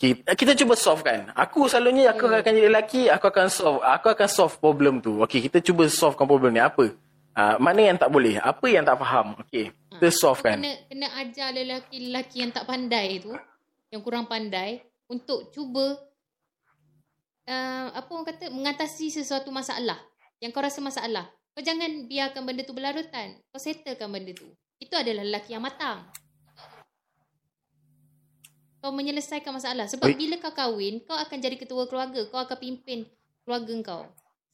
[0.00, 1.28] kita, kita cuba solve kan.
[1.36, 5.18] Aku selalunya aku akan jadi lelaki, aku akan solve aku akan solve problem tu.
[5.20, 6.94] Okey, kita cuba solvekan problem ni apa?
[7.34, 8.38] Ah, mana yang tak boleh?
[8.38, 9.36] Apa yang tak faham?
[9.42, 10.56] Okey, kita solve kan.
[10.56, 13.34] Kena kena ajar lelaki-lelaki yang tak pandai tu,
[13.90, 15.98] yang kurang pandai untuk cuba
[17.50, 19.98] uh, apa orang kata mengatasi sesuatu masalah
[20.38, 21.26] yang kau rasa masalah.
[21.50, 23.36] Kau jangan biarkan benda tu berlarutan.
[23.50, 24.46] Kau settlekan benda tu.
[24.78, 26.06] Itu adalah lelaki yang matang.
[28.80, 29.90] Kau menyelesaikan masalah.
[29.90, 30.16] Sebab Oi.
[30.16, 32.24] bila kau kahwin, kau akan jadi ketua keluarga.
[32.32, 33.04] Kau akan pimpin
[33.44, 34.02] keluarga kau.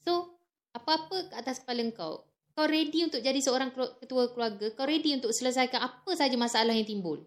[0.03, 0.41] So,
[0.75, 3.71] apa-apa ke atas kepala kau, kau ready untuk jadi seorang
[4.03, 4.67] ketua keluarga.
[4.75, 7.23] Kau ready untuk selesaikan apa saja masalah yang timbul.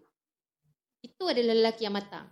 [1.00, 2.28] Itu adalah lelaki yang matang.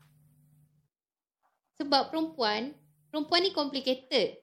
[1.80, 2.76] Sebab perempuan,
[3.08, 4.40] perempuan ni complicated.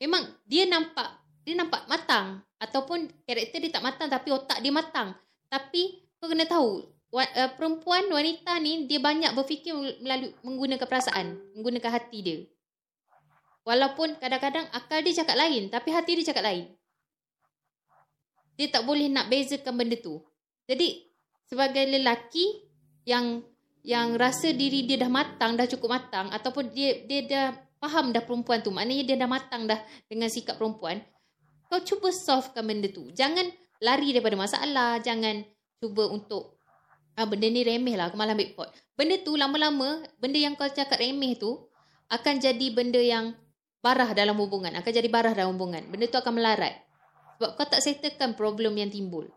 [0.00, 1.08] Memang dia nampak,
[1.42, 2.42] dia nampak matang.
[2.56, 5.12] Ataupun karakter dia tak matang tapi otak dia matang.
[5.46, 11.90] Tapi kau kena tahu, uh, perempuan, wanita ni dia banyak berfikir melalui menggunakan perasaan, menggunakan
[11.92, 12.38] hati dia.
[13.66, 16.70] Walaupun kadang-kadang akal dia cakap lain tapi hati dia cakap lain.
[18.56, 20.22] Dia tak boleh nak bezakan benda tu.
[20.70, 21.02] Jadi
[21.50, 22.62] sebagai lelaki
[23.04, 23.42] yang
[23.86, 27.46] yang rasa diri dia dah matang, dah cukup matang ataupun dia dia dah
[27.86, 28.74] faham dah perempuan tu.
[28.74, 29.78] Maknanya dia dah matang dah
[30.10, 30.98] dengan sikap perempuan.
[31.70, 33.06] Kau cuba solvekan benda tu.
[33.14, 33.46] Jangan
[33.78, 35.46] lari daripada masalah, jangan
[35.78, 36.58] cuba untuk
[37.16, 38.68] ah benda ni remeh lah, aku malah ambil pot.
[38.92, 41.64] Benda tu lama-lama, benda yang kau cakap remeh tu
[42.12, 43.32] akan jadi benda yang
[43.80, 45.86] barah dalam hubungan, akan jadi barah dalam hubungan.
[45.88, 46.74] Benda tu akan melarat.
[47.36, 49.28] Sebab kau tak settlekan problem yang timbul.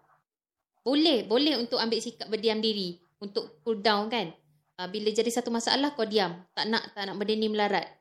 [0.84, 4.32] Boleh, boleh untuk ambil sikap berdiam diri, untuk cool down kan.
[4.80, 7.99] Uh, bila jadi satu masalah kau diam, tak nak tak nak benda ni melarat.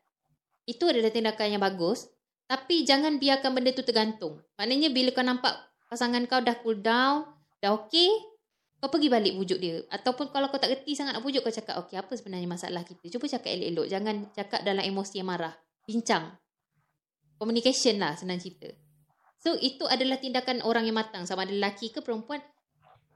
[0.68, 2.12] Itu adalah tindakan yang bagus,
[2.44, 4.44] tapi jangan biarkan benda tu tergantung.
[4.60, 5.56] Maknanya bila kau nampak
[5.88, 7.24] pasangan kau dah cool down,
[7.64, 8.12] dah okey,
[8.76, 9.80] kau pergi balik pujuk dia.
[9.88, 13.08] Ataupun kalau kau tak reti sangat nak pujuk, kau cakap, okey apa sebenarnya masalah kita?
[13.16, 13.86] Cuba cakap elok-elok.
[13.88, 15.56] Jangan cakap dalam emosi yang marah.
[15.88, 16.36] Bincang.
[17.40, 18.68] Communication lah senang cerita.
[19.40, 22.42] So itu adalah tindakan orang yang matang sama ada lelaki ke perempuan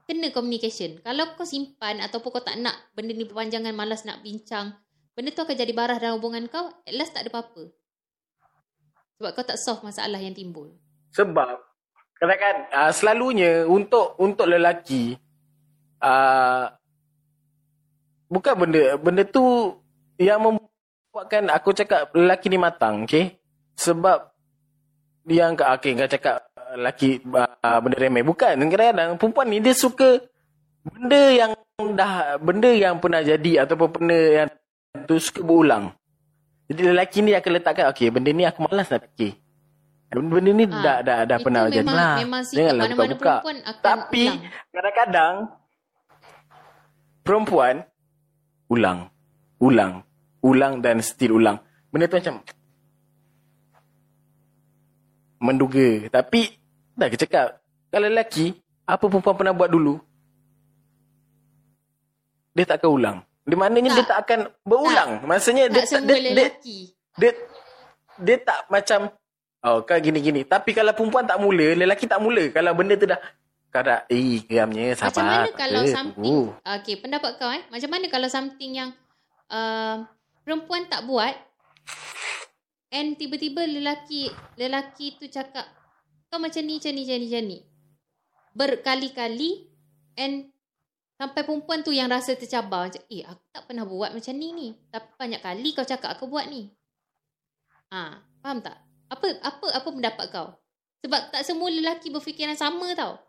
[0.07, 0.99] kena communication.
[1.03, 4.75] Kalau kau simpan ataupun kau tak nak benda ni berpanjangan malas nak bincang,
[5.13, 7.69] benda tu akan jadi barah dalam hubungan kau, at last tak ada apa-apa.
[9.17, 10.73] Sebab kau tak solve masalah yang timbul.
[11.13, 11.61] Sebab
[12.17, 15.17] kadang-kadang uh, selalunya untuk untuk lelaki
[16.01, 16.71] uh,
[18.31, 19.77] bukan benda benda tu
[20.17, 23.37] yang membuatkan aku cakap lelaki ni matang, okey?
[23.77, 24.33] Sebab
[25.29, 30.19] yang okey kau cakap lelaki uh, benda remeh bukan kadang-kadang perempuan ni dia suka
[30.83, 31.51] benda yang
[31.95, 34.49] dah benda yang pernah jadi ataupun benda yang
[35.03, 35.91] tu suka berulang.
[36.65, 39.35] Jadi lelaki ni akan letakkan okey benda ni aku malas nak fikir.
[40.09, 42.15] Benda ni Ah, dah dah dah pernah jadi memang- lah.
[42.17, 43.33] memang Janganlah mana-mana buka-buka.
[43.35, 44.39] perempuan akan Tapi ulang.
[44.69, 45.33] kadang-kadang
[47.21, 47.75] perempuan
[48.67, 48.99] ulang,
[49.57, 49.93] ulang,
[50.39, 51.57] ulang dan still ulang.
[51.87, 52.35] Benda tu macam
[55.39, 55.87] menduga.
[56.09, 56.41] Tapi
[56.93, 59.97] dah ke cakap kalau lelaki apa perempuan pernah buat dulu
[62.51, 63.17] dia tak akan ulang.
[63.43, 63.97] Di maknanya Tak.
[63.99, 65.11] dia tak akan berulang.
[65.27, 66.47] Maksudnya dia Tak dia, dia,
[67.19, 67.31] dia
[68.23, 69.11] dia tak macam
[69.67, 70.47] oh kau gini-gini.
[70.47, 72.47] Tapi kalau perempuan tak mula, lelaki tak mula.
[72.55, 73.19] Kalau benda tu dah
[73.73, 75.09] kada eh geramnya sabar.
[75.09, 76.39] Macam mana kalau tak apa, something tunggu.
[76.61, 78.89] Okay pendapat kau eh Macam mana kalau something yang
[79.49, 80.05] uh,
[80.45, 81.33] Perempuan tak buat
[82.93, 84.29] And tiba-tiba lelaki
[84.61, 85.65] Lelaki tu cakap
[86.29, 87.59] Kau macam ni Macam ni Macam ni, macam ni.
[88.53, 89.51] Berkali-kali
[90.21, 90.52] And
[91.23, 94.67] Sampai perempuan tu yang rasa tercabar Macam eh aku tak pernah buat macam ni ni
[94.91, 96.67] Tapi banyak kali kau cakap aku buat ni
[97.87, 98.75] Ah, Faham tak?
[99.07, 100.51] Apa apa apa pendapat kau?
[101.05, 103.21] Sebab tak semua lelaki berfikiran sama tau.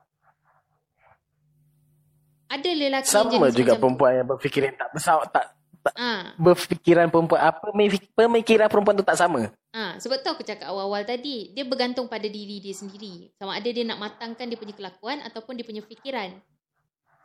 [2.49, 5.47] Ada lelaki yang Sama jenis juga perempuan yang berfikiran tak bersama tak
[5.93, 7.69] Ah, berfikiran perempuan apa
[8.17, 9.53] pemikiran perempuan tu tak sama.
[9.77, 13.29] ah, sebab tu aku cakap awal-awal tadi, dia bergantung pada diri dia sendiri.
[13.37, 16.41] Sama ada dia nak matangkan dia punya kelakuan ataupun dia punya fikiran.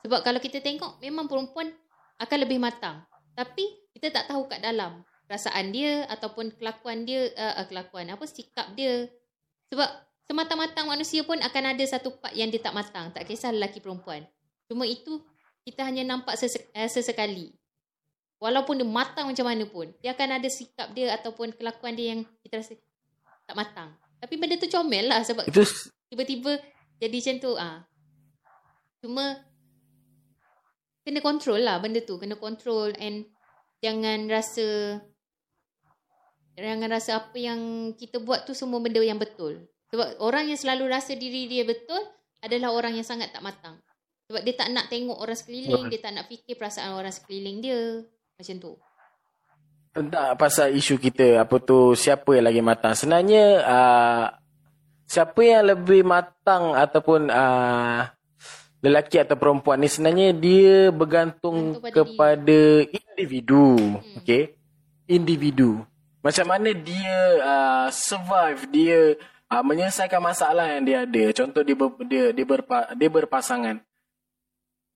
[0.06, 1.72] Sebab kalau kita tengok memang perempuan
[2.20, 3.04] akan lebih matang.
[3.36, 3.64] Tapi
[3.96, 9.08] kita tak tahu kat dalam perasaan dia ataupun kelakuan dia, uh, kelakuan apa sikap dia.
[9.72, 9.88] Sebab
[10.26, 13.12] semata-matang manusia pun akan ada satu part yang dia tak matang.
[13.14, 14.26] Tak kisah lelaki perempuan.
[14.68, 15.22] Cuma itu
[15.64, 17.56] kita hanya nampak uh, sesekali.
[18.40, 22.24] Walaupun dia matang macam mana pun, dia akan ada sikap dia ataupun kelakuan dia yang
[22.40, 22.74] kita rasa
[23.44, 23.90] tak matang.
[24.20, 25.64] Tapi benda tu comel lah sebab Itu
[26.12, 26.60] tiba-tiba
[27.00, 27.84] jadi macam tu ah.
[29.00, 29.40] Cuma
[31.10, 33.26] kena control lah benda tu, kena control and
[33.82, 35.02] jangan rasa
[36.54, 39.66] jangan rasa apa yang kita buat tu semua benda yang betul.
[39.90, 41.98] Sebab orang yang selalu rasa diri dia betul
[42.46, 43.82] adalah orang yang sangat tak matang.
[44.30, 45.90] Sebab dia tak nak tengok orang sekeliling, Betul.
[45.90, 48.06] dia tak nak fikir perasaan orang sekeliling dia.
[48.38, 48.74] Macam tu.
[49.90, 52.94] tentang pasal isu kita apa tu siapa yang lagi matang.
[52.94, 54.26] Sebenarnya uh,
[55.10, 58.06] siapa yang lebih matang ataupun uh,
[58.80, 63.76] lelaki atau perempuan ni sebenarnya dia bergantung Bergantung pada kepada individu.
[63.76, 64.20] Hmm.
[64.24, 64.44] Okey.
[65.10, 65.84] Individu.
[66.20, 69.16] Macam mana dia uh, survive, dia
[69.50, 71.24] uh, menyelesaikan masalah yang dia ada.
[71.32, 73.80] Contoh dia ber, dia dia, berpa, dia berpasangan.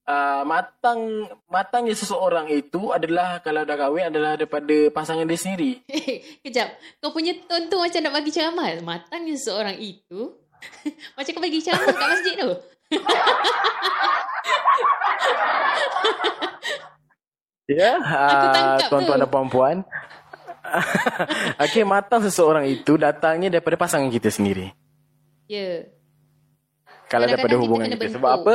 [0.04, 5.80] Uh, matang matangnya seseorang itu adalah kalau dah kahwin adalah daripada pasangan dia sendiri.
[6.44, 6.76] Kejap.
[7.00, 8.84] Kau punya tone tu macam nak bagi ceramah.
[8.84, 10.36] Matangnya seorang itu.
[11.16, 12.52] macam kau bagi ceramah kat masjid tu.
[17.64, 19.22] Ya, ah, tuan-tuan tu.
[19.24, 19.78] dan puan-puan.
[21.64, 24.76] Okey, matang seseorang itu datangnya daripada pasangan kita sendiri.
[25.48, 25.88] Ya.
[27.08, 27.96] Kalau Kadang-kadang daripada kita hubungan kita.
[27.96, 28.16] bentuk.
[28.20, 28.54] Sebab apa?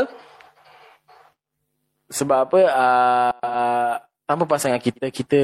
[2.08, 2.60] Sebab apa?
[2.68, 3.94] Uh,
[4.28, 5.42] tanpa pasangan kita, kita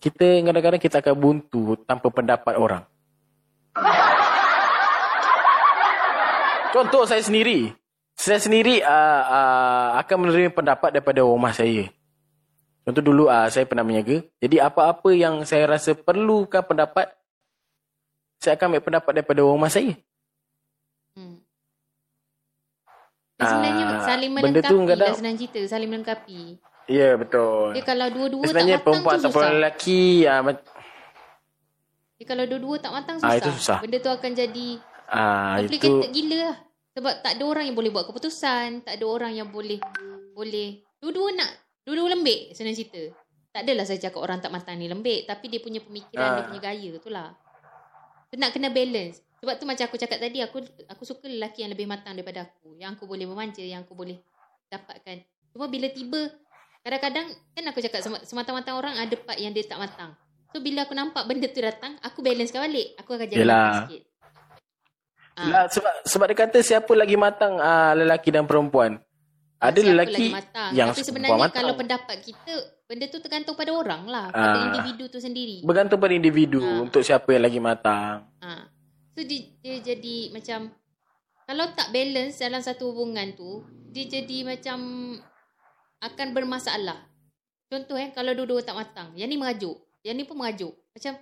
[0.00, 2.82] kita kadang-kadang kita akan buntu tanpa pendapat orang.
[6.74, 7.76] Contoh saya sendiri.
[8.18, 11.86] Saya sendiri uh, uh, akan menerima pendapat daripada rumah saya.
[12.82, 14.26] Contoh dulu uh, saya pernah menjaga.
[14.36, 17.14] Jadi apa-apa yang saya rasa perlukan pendapat,
[18.36, 19.94] saya akan ambil pendapat daripada rumah saya.
[21.14, 21.38] Hmm.
[23.38, 25.60] Dia sebenarnya Ah, saling melengkapi tu kadang- lah senang cerita.
[25.64, 26.40] Saling melengkapi.
[26.88, 27.70] Ya, betul.
[27.70, 29.54] Dia kalau dua-dua tak matang perempuan tu ataupun susah.
[29.54, 30.66] lelaki ah, mac-
[32.18, 33.38] Dia kalau dua-dua tak matang Ah, susah.
[33.38, 33.78] itu susah.
[33.78, 34.68] Benda tu akan jadi
[35.06, 36.56] ah, itu complicated gila lah.
[36.98, 38.82] Sebab tak ada orang yang boleh buat keputusan.
[38.82, 39.78] Tak ada orang yang boleh
[40.34, 41.50] boleh dua-dua nak
[41.86, 43.14] dua-dua lembik senang cerita.
[43.54, 45.30] Tak adalah saya cakap orang tak matang ni lembik.
[45.30, 46.46] Tapi dia punya pemikiran, dia Ah.
[46.50, 47.38] punya gaya tu lah.
[48.28, 49.22] Tu nak kena balance.
[49.38, 50.58] Sebab tu macam aku cakap tadi, aku
[50.90, 52.74] aku suka lelaki yang lebih matang daripada aku.
[52.74, 54.18] Yang aku boleh memanja, yang aku boleh
[54.66, 55.22] dapatkan.
[55.54, 56.34] Cuma bila tiba,
[56.82, 60.18] kadang-kadang kan aku cakap sem- semata-mata orang ada part yang dia tak matang.
[60.50, 62.98] So bila aku nampak benda tu datang, aku balancekan balik.
[62.98, 63.38] Aku akan jaga
[63.86, 64.02] sikit.
[65.38, 65.46] Ah.
[65.46, 68.98] lah, sebab sebab dia kata siapa lagi matang ah, lelaki dan perempuan.
[69.56, 70.70] Ada siapa lelaki matang.
[70.72, 71.54] yang Tapi sebenarnya matang.
[71.56, 74.26] kalau pendapat kita, benda tu tergantung pada orang lah.
[74.28, 74.66] Pada Ah.
[74.68, 75.62] individu tu sendiri.
[75.62, 76.78] bergantung pada individu Ah.
[76.80, 78.26] untuk siapa yang lagi matang.
[78.38, 78.70] Ha.
[79.12, 80.70] So dia, dia jadi macam
[81.44, 84.78] kalau tak balance dalam satu hubungan tu, dia jadi macam
[85.98, 87.02] akan bermasalah.
[87.66, 90.70] Contoh eh kalau dua-dua tak matang, yang ni mengajuk, yang ni pun mengajuk.
[90.88, 91.18] Macam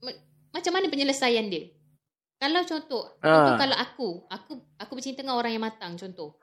[0.00, 0.20] ma-
[0.52, 1.72] macam mana penyelesaian dia?
[2.38, 3.58] Kalau contoh, contoh Ah.
[3.58, 6.36] kalau aku, aku aku bercinta dengan orang yang matang contoh.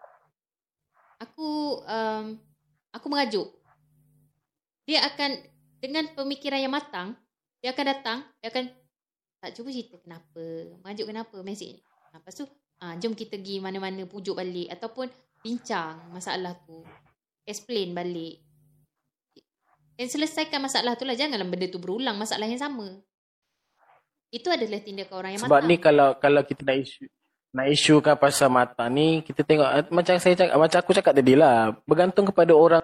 [1.22, 2.40] Aku um,
[2.90, 3.48] aku mengajuk.
[4.90, 5.38] Dia akan
[5.78, 7.14] dengan pemikiran yang matang,
[7.62, 8.66] dia akan datang, dia akan
[9.42, 10.44] tak cuba cerita kenapa,
[10.82, 11.82] mengajuk kenapa, mesej.
[12.14, 12.46] Ha, lepas tu,
[12.82, 15.10] ah, jom kita pergi mana-mana pujuk balik ataupun
[15.42, 16.86] bincang masalah tu.
[17.46, 18.42] Explain balik.
[19.98, 21.18] Dan selesaikan masalah tu lah.
[21.18, 23.02] Janganlah benda tu berulang masalah yang sama.
[24.32, 25.70] Itu adalah tindakan orang yang Sebab matang.
[25.70, 27.04] ni kalau kalau kita nak isu
[27.52, 31.36] nak isukan pasal matang ni kita tengok ah, macam saya cakap macam aku cakap tadi
[31.36, 32.80] lah bergantung kepada orang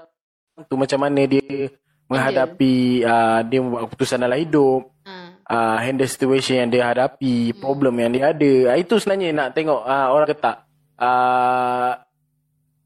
[0.67, 1.71] tu macam mana dia
[2.11, 5.39] menghadapi uh, dia membuat keputusan dalam hidup Ha.
[5.47, 7.63] uh, handle situation yang dia hadapi, Hmm.
[7.63, 8.75] problem yang dia ada.
[8.75, 10.67] Uh, itu sebenarnya nak tengok uh, orang ketak.
[10.99, 11.95] Uh,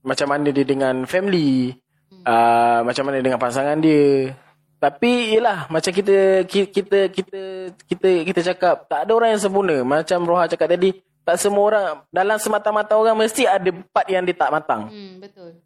[0.01, 1.73] macam mana dia dengan family,
[2.13, 2.21] Hmm.
[2.21, 4.37] uh, macam mana dengan pasangan dia.
[4.81, 7.41] Tapi yalah macam kita ki- kita kita
[7.85, 9.77] kita kita cakap tak ada orang yang sempurna.
[9.85, 14.33] Macam Roha cakap tadi, tak semua orang dalam semata-mata orang mesti ada part yang dia
[14.33, 14.89] tak matang.
[14.89, 15.61] Hmm, betul.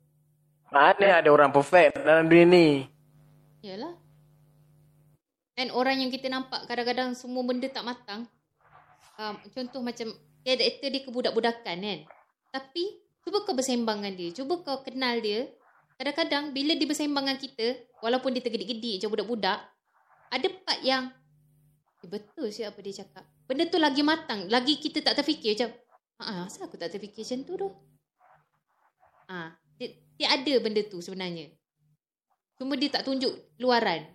[0.68, 2.68] Mana ada orang perfect dalam dunia ni?
[3.64, 3.96] Yalah.
[5.56, 8.28] Dan orang yang kita nampak kadang-kadang semua benda tak matang.
[9.16, 10.12] Um, contoh macam
[10.44, 12.00] karakter dia kebudak-budakan kan.
[12.52, 12.84] Tapi
[13.24, 14.30] cuba kau bersembang dengan dia.
[14.36, 15.48] Cuba kau kenal dia.
[15.96, 19.60] Kadang-kadang bila dia bersembang dengan kita, walaupun dia tergedik-gedik macam budak-budak,
[20.30, 21.10] ada part yang
[22.06, 23.26] eh, betul sih apa dia cakap.
[23.50, 24.46] Benda tu lagi matang.
[24.46, 25.70] Lagi kita tak terfikir macam,
[26.22, 27.70] ah, asal aku tak terfikir macam tu tu?
[29.26, 31.50] Ah, dia, dia ada benda tu sebenarnya.
[32.62, 34.06] Cuma dia tak tunjuk luaran.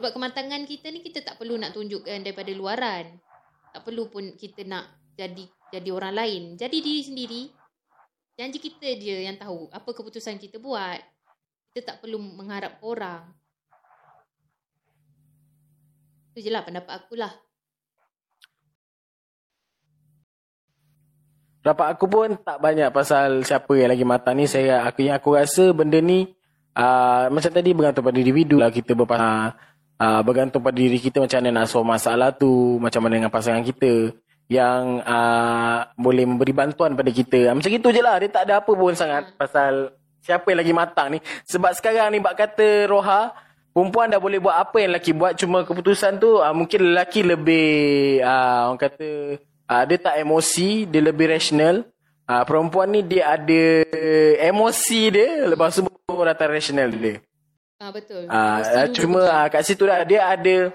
[0.00, 3.20] Sebab kematangan kita ni kita tak perlu nak tunjukkan daripada luaran.
[3.70, 6.42] Tak perlu pun kita nak jadi jadi orang lain.
[6.58, 7.42] Jadi diri sendiri.
[8.34, 11.13] Janji kita je yang tahu apa keputusan kita buat
[11.74, 13.34] kita tak perlu mengharap orang.
[16.30, 17.34] Itu je lah pendapat aku lah.
[21.58, 24.46] Pendapat aku pun tak banyak pasal siapa yang lagi matang ni.
[24.46, 26.30] Saya aku yang aku rasa benda ni
[26.78, 29.50] uh, macam tadi bergantung pada individu lah kita berpasal.
[29.50, 33.14] Uh, Uh, ah, bergantung pada diri kita macam mana nak solve masalah tu macam mana
[33.14, 34.10] dengan pasangan kita
[34.50, 38.74] yang uh, boleh memberi bantuan pada kita macam itu je lah dia tak ada apa
[38.74, 39.38] pun sangat hmm.
[39.38, 41.18] pasal siapa yang lagi matang ni.
[41.44, 43.36] Sebab sekarang ni bak kata Roha,
[43.76, 45.36] perempuan dah boleh buat apa yang lelaki buat.
[45.36, 47.68] Cuma keputusan tu uh, mungkin lelaki lebih,
[48.24, 49.08] uh, orang kata,
[49.68, 51.84] uh, dia tak emosi, dia lebih rasional.
[52.24, 53.84] Uh, perempuan ni dia ada
[54.48, 57.20] emosi dia, lepas tu baru datang rasional dia.
[57.76, 58.24] Ah betul.
[58.32, 60.72] Uh, cuma uh, kat situ dah dia ada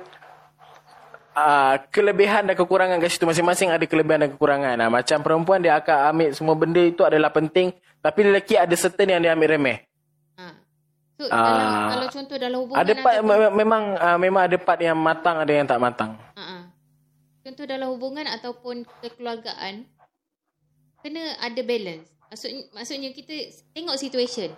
[1.34, 4.76] uh, kelebihan dan kekurangan kat situ masing-masing ada kelebihan dan kekurangan.
[4.78, 9.10] Uh, macam perempuan dia akan ambil semua benda itu adalah penting tapi lelaki ada certain
[9.10, 9.84] yang dia ambil remeh.
[10.36, 10.46] Ha.
[11.20, 11.36] So, Ah.
[11.36, 14.96] dalam, kalau contoh dalam hubungan Ada part ataupun- me- memang uh, memang ada part yang
[14.96, 16.16] matang ada yang tak matang.
[16.34, 16.72] Ha.
[17.40, 19.84] Contoh dalam hubungan ataupun kekeluargaan
[21.00, 22.08] kena ada balance.
[22.30, 23.36] Maksudnya maksudnya kita
[23.74, 24.52] tengok situation.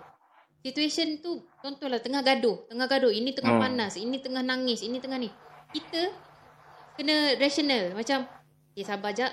[0.61, 3.63] Situation tu contohlah tengah gaduh, tengah gaduh, ini tengah Hmm.
[3.63, 5.33] panas, ini tengah nangis, ini tengah ni.
[5.71, 6.13] Kita
[6.99, 8.27] kena rational macam
[8.75, 9.31] eh sabar jap.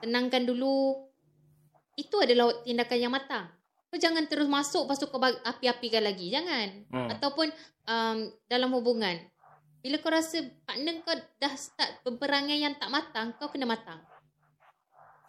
[0.00, 1.08] Tenangkan dulu.
[1.96, 3.48] Itu adalah tindakan yang matang.
[3.88, 6.28] Kau jangan terus masuk lepas tu kau api-apikan lagi.
[6.28, 6.68] Jangan.
[6.92, 7.08] Hmm.
[7.16, 7.48] Ataupun
[7.88, 9.16] um, dalam hubungan.
[9.80, 14.02] Bila kau rasa partner kau dah start peperangan yang tak matang, kau kena matang.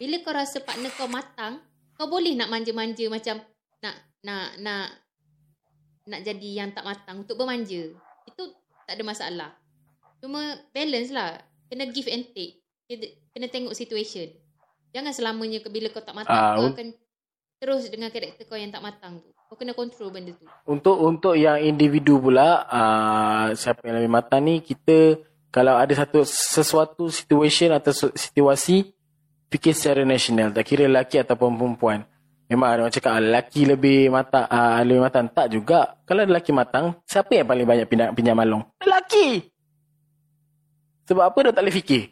[0.01, 1.61] Bila kau rasa partner kau matang,
[1.93, 3.37] kau boleh nak manja-manja macam
[3.85, 4.87] nak nak nak
[6.07, 7.93] nak jadi yang tak matang untuk bermanja.
[8.25, 8.43] Itu
[8.89, 9.51] tak ada masalah.
[10.27, 11.39] Cuma balance lah.
[11.71, 12.59] Kena give and take.
[13.31, 14.27] Kena, tengok situation.
[14.91, 16.91] Jangan selamanya bila kau tak matang, Ah, kau akan
[17.63, 19.31] terus dengan karakter kau yang tak matang tu.
[19.47, 20.43] Kau kena control benda tu.
[20.67, 25.15] Untuk untuk yang individu pula uh, siapa yang lebih matang ni kita
[25.47, 28.83] kalau ada satu sesuatu situation atau situasi
[29.47, 32.03] fikir secara nasional tak kira lelaki ataupun perempuan.
[32.51, 36.03] Memang ada orang cakap ah, lelaki lebih matang uh, lebih matang tak juga.
[36.03, 38.63] Kalau lelaki matang siapa yang paling banyak pinjam pinjam malong?
[38.83, 39.55] Lelaki.
[41.07, 42.03] Sebab apa dia tak boleh fikir?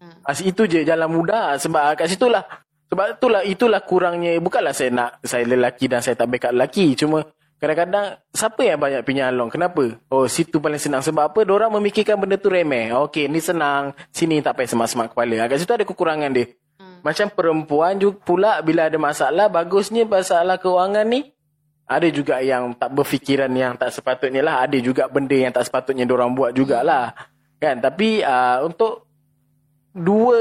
[0.00, 0.32] Ha.
[0.32, 1.58] Ah, itu je jalan mudah.
[1.58, 2.46] Sebab ah, kat situlah.
[2.90, 4.38] Sebab itulah itulah kurangnya.
[4.38, 6.94] Bukanlah saya nak saya lelaki dan saya tak backup lelaki.
[6.94, 7.26] Cuma
[7.58, 9.50] kadang-kadang siapa yang banyak pinjam along?
[9.50, 9.98] Kenapa?
[10.10, 11.02] Oh situ paling senang.
[11.02, 11.40] Sebab apa?
[11.50, 12.94] Orang memikirkan benda tu remeh.
[13.10, 13.94] Okey ni senang.
[14.14, 15.44] Sini tak payah semak-semak kepala.
[15.44, 16.46] Ah, kat situ ada kekurangan dia.
[16.80, 17.04] Ha.
[17.04, 21.28] macam perempuan juga pula bila ada masalah bagusnya masalah keuangan ni
[21.90, 24.62] ada juga yang tak berfikiran yang tak sepatutnya lah.
[24.62, 27.10] Ada juga benda yang tak sepatutnya orang buat jugalah
[27.60, 27.78] kan?
[27.78, 29.06] Tapi uh, untuk
[29.92, 30.38] dua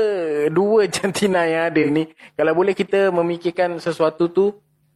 [0.50, 4.46] dua jantina yang ada ni kalau boleh kita memikirkan sesuatu tu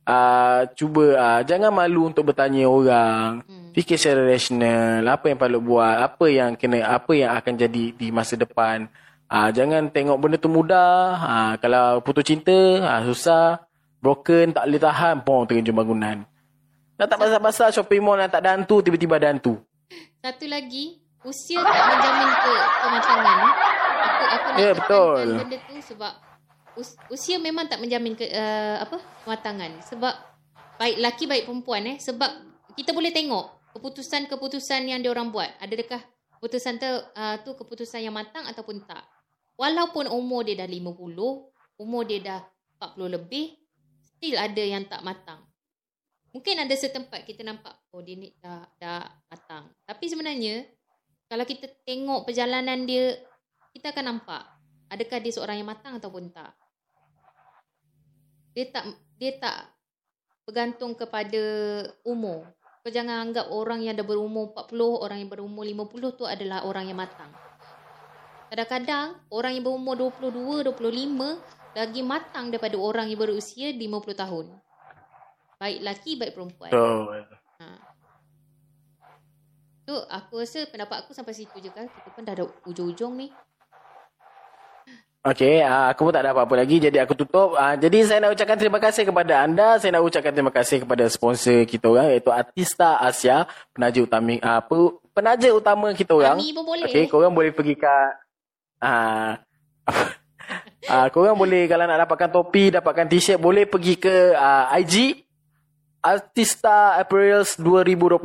[0.08, 3.44] uh, cuba uh, jangan malu untuk bertanya orang.
[3.44, 3.62] Hmm.
[3.74, 8.08] fikir secara rasional apa yang perlu buat apa yang kena apa yang akan jadi di
[8.10, 8.88] masa depan.
[9.34, 11.18] Uh, jangan tengok benda tu mudah.
[11.20, 13.66] Uh, kalau putus cinta uh, susah.
[14.04, 16.28] Broken tak boleh tahan pom terjun bangunan.
[17.00, 19.64] Dah tak pasal-pasal shopping mall yang tak ada hantu tiba-tiba ada hantu.
[20.20, 23.38] Satu lagi, usia tak menjamin ke kematangan.
[24.04, 25.28] Aku aku nak tekankan betul.
[25.40, 26.14] benda tu sebab
[26.76, 29.72] us, usia memang tak menjamin ke uh, apa kematangan.
[29.88, 30.14] Sebab
[30.80, 32.30] baik laki baik perempuan eh sebab
[32.76, 35.50] kita boleh tengok keputusan-keputusan yang diorang buat.
[35.64, 36.02] Adakah
[36.38, 39.02] keputusan tu uh, tu keputusan yang matang ataupun tak.
[39.54, 40.98] Walaupun umur dia dah 50,
[41.78, 42.40] umur dia dah
[42.82, 43.54] 40 lebih,
[44.02, 45.46] still ada yang tak matang.
[46.34, 49.70] Mungkin ada setempat kita nampak oh dia ni dah dah matang.
[49.86, 50.66] Tapi sebenarnya
[51.28, 53.18] kalau kita tengok perjalanan dia
[53.74, 54.54] kita akan nampak
[54.94, 56.54] adakah dia seorang yang matang ataupun tak.
[58.54, 58.86] Dia tak
[59.18, 59.74] dia tak
[60.46, 61.42] bergantung kepada
[62.06, 62.46] umur.
[62.84, 64.76] Kau jangan anggap orang yang dah berumur 40,
[65.08, 67.32] orang yang berumur 50 tu adalah orang yang matang.
[68.52, 74.46] Kadang-kadang orang yang berumur 22, 25 lagi matang daripada orang yang berusia 50 tahun.
[75.58, 76.70] Baik lelaki baik perempuan.
[76.70, 77.04] betul
[77.64, 77.93] Ha.
[79.84, 81.84] Tu aku rasa pendapat aku sampai situ je kan.
[81.92, 83.28] Kita pun dah ada ujung-ujung ni.
[85.24, 87.56] Okey, uh, aku pun tak ada apa-apa lagi jadi aku tutup.
[87.56, 89.80] Uh, jadi saya nak ucapkan terima kasih kepada anda.
[89.80, 94.60] Saya nak ucapkan terima kasih kepada sponsor kita orang iaitu Artista Asia, penaja utama uh,
[94.60, 94.76] pe,
[95.16, 96.40] penaja utama kita orang.
[96.40, 96.92] Ami pun boleh.
[96.92, 97.96] Okey, korang boleh pergi ke
[98.84, 99.32] uh,
[100.92, 105.24] uh, korang boleh kalau nak dapatkan topi, dapatkan t-shirt boleh pergi ke uh, IG
[106.04, 108.20] Artista Apparels 2021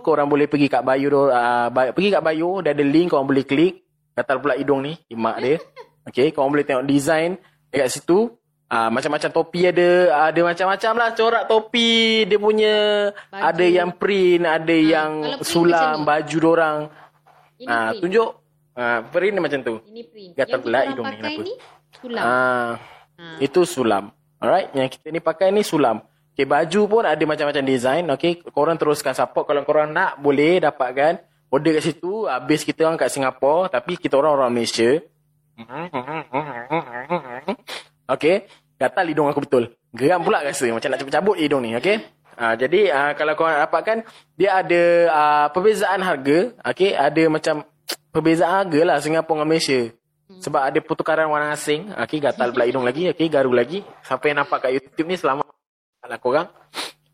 [0.00, 3.84] korang boleh pergi kat bio uh, pergi kat bio dia ada link korang boleh klik
[4.16, 5.56] gatal pula hidung ni imak dia
[6.08, 7.36] okey korang boleh tengok design
[7.68, 8.32] dekat situ
[8.72, 9.88] uh, macam-macam topi ada
[10.32, 12.74] ada macam-macam lah corak topi dia punya
[13.28, 13.42] Baju.
[13.44, 16.04] ada yang print ada yang kalau print sulam ni.
[16.08, 16.78] baju dorang
[17.60, 18.00] Ini ah print.
[18.00, 18.30] tunjuk
[18.74, 20.30] ah print dia macam tu Ini print.
[20.34, 21.42] Gatal Yang pula kita orang hidung ni, pakai kenapa?
[21.44, 21.54] ni
[21.92, 22.24] sulam.
[22.24, 22.72] ah
[23.20, 23.36] Ha.
[23.36, 24.04] Itu sulam.
[24.40, 26.00] Alright, yang kita ni pakai ni sulam.
[26.40, 28.08] Okay, baju pun ada macam-macam design.
[28.16, 29.44] Okay, korang teruskan support.
[29.44, 31.20] Kalau korang nak, boleh dapatkan.
[31.52, 32.24] Order kat situ.
[32.24, 33.68] Habis kita orang kat Singapura.
[33.68, 35.04] Tapi kita orang orang Malaysia.
[38.08, 38.48] Okay,
[38.80, 39.68] gatal hidung aku betul.
[39.92, 40.64] Geram pula rasa.
[40.72, 41.76] Macam nak cabut-cabut hidung ni.
[41.76, 42.08] Okay.
[42.40, 44.08] Ha, jadi uh, kalau korang dapatkan,
[44.40, 44.82] dia ada
[45.12, 46.56] uh, perbezaan harga.
[46.72, 47.68] Okay, ada macam
[48.16, 49.92] perbezaan harga lah Singapura dengan Malaysia.
[50.40, 51.92] Sebab ada pertukaran warna asing.
[52.00, 53.12] Okay, gatal pula hidung lagi.
[53.12, 53.84] Okay, garu lagi.
[54.08, 55.44] Siapa yang nampak kat YouTube ni, selamat
[56.06, 56.48] lah korang.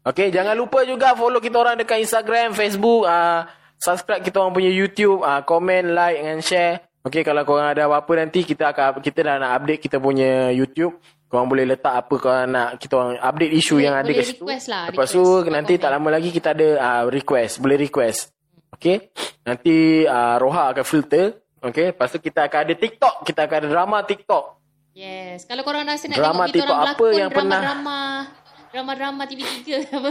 [0.07, 3.11] Okay, jangan lupa juga follow kita orang dekat Instagram, Facebook.
[3.11, 3.43] Uh,
[3.75, 5.19] subscribe kita orang punya YouTube.
[5.27, 6.87] Uh, komen, like and share.
[7.03, 10.95] Okay, kalau korang ada apa-apa nanti, kita akan kita dah nak update kita punya YouTube.
[11.27, 14.27] Korang boleh letak apa korang nak kita orang update isu Boleh- yang ada boleh kat
[14.31, 14.45] situ.
[14.47, 17.59] request lah, Lepas tu nanti tak lama lagi kita ada uh, request.
[17.59, 18.31] Boleh request.
[18.79, 19.11] Okay.
[19.43, 21.43] Nanti uh, Roha akan filter.
[21.59, 21.91] Okay.
[21.91, 23.15] Lepas tu kita akan ada TikTok.
[23.27, 24.45] Kita akan ada drama TikTok.
[24.95, 25.45] Yes.
[25.51, 28.01] Kalau korang rasa nak Drama tengok kita orang berlakon drama-drama
[28.77, 30.11] drama-drama TV3 apa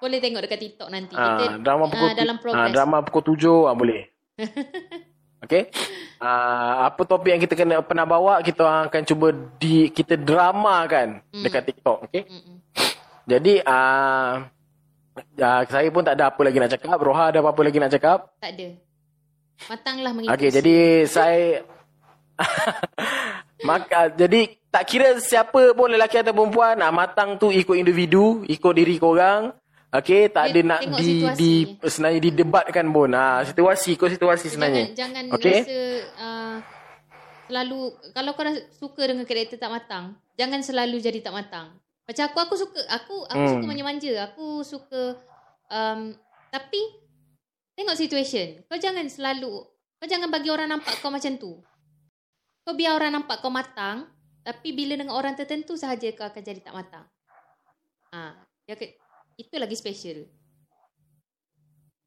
[0.00, 1.12] boleh tengok dekat TikTok nanti.
[1.12, 2.62] Ah, drama pukul ah, dalam tu- progress.
[2.62, 4.06] ah, drama pukul tujuh ah, boleh.
[5.44, 5.68] Okey.
[6.16, 9.28] Ah, apa topik yang kita kena pernah bawa kita akan cuba
[9.58, 11.42] di kita dramakan Hmm.
[11.42, 12.22] dekat TikTok, okey?
[12.24, 12.56] Mm-mm.
[13.26, 14.46] Jadi ah
[15.36, 16.96] ah, saya pun tak ada apa lagi nak cakap.
[16.96, 18.18] Roha ada apa-apa lagi nak cakap?
[18.38, 18.68] Tak ada.
[19.66, 20.32] Matanglah mengikuti.
[20.38, 21.60] Okey, jadi saya
[23.64, 24.40] Maka, jadi
[24.70, 29.52] tak kira siapa pun lelaki atau perempuan, ah, matang tu ikut individu, ikut diri korang.
[29.90, 31.34] Okey, tak ada nak di situasi.
[31.34, 31.50] di
[31.82, 33.10] sebenarnya didebatkan pun.
[33.10, 34.94] Ha, situasi ikut situasi sebenarnya.
[34.94, 35.58] Jangan, jangan Okey?
[35.66, 35.78] rasa
[36.14, 36.54] uh,
[37.50, 37.80] selalu
[38.14, 41.74] kalau kau suka dengan karakter tak matang, jangan selalu jadi tak matang.
[42.06, 43.50] Macam aku aku suka aku aku Hmm.
[43.58, 44.12] suka manja-manja.
[44.30, 45.18] Aku suka
[45.66, 46.14] um,
[46.54, 46.80] tapi
[47.74, 48.62] tengok situation.
[48.70, 49.66] Kau jangan selalu
[49.98, 51.58] kau jangan bagi orang nampak kau macam tu.
[52.64, 54.08] Kau biar orang nampak kau matang,
[54.44, 57.04] tapi bila dengan orang tertentu sahaja kau akan jadi tak matang.
[58.12, 58.36] Ah,
[58.66, 58.96] dia ke,
[59.40, 60.28] itu lagi special.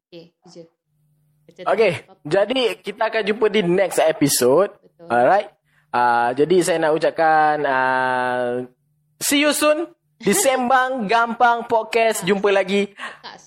[0.08, 0.64] Okay, itu je.
[1.44, 1.92] Okey,
[2.24, 4.72] jadi kita akan jumpa di next episode.
[4.80, 5.08] Betul.
[5.12, 5.52] Alright.
[5.94, 8.66] Uh, jadi saya nak ucapkan uh,
[9.22, 9.92] see you soon
[10.24, 12.24] di Sembang Gampang Podcast.
[12.24, 12.90] Jumpa lagi.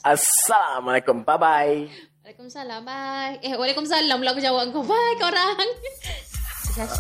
[0.06, 1.26] Assalamualaikum.
[1.26, 1.78] Bye bye.
[2.24, 2.82] Waalaikumsalam.
[2.86, 3.36] Bye.
[3.42, 4.86] Eh, Waalaikumsalam pula aku jawab kau.
[4.86, 5.58] Bye korang.
[6.78, 6.94] Memang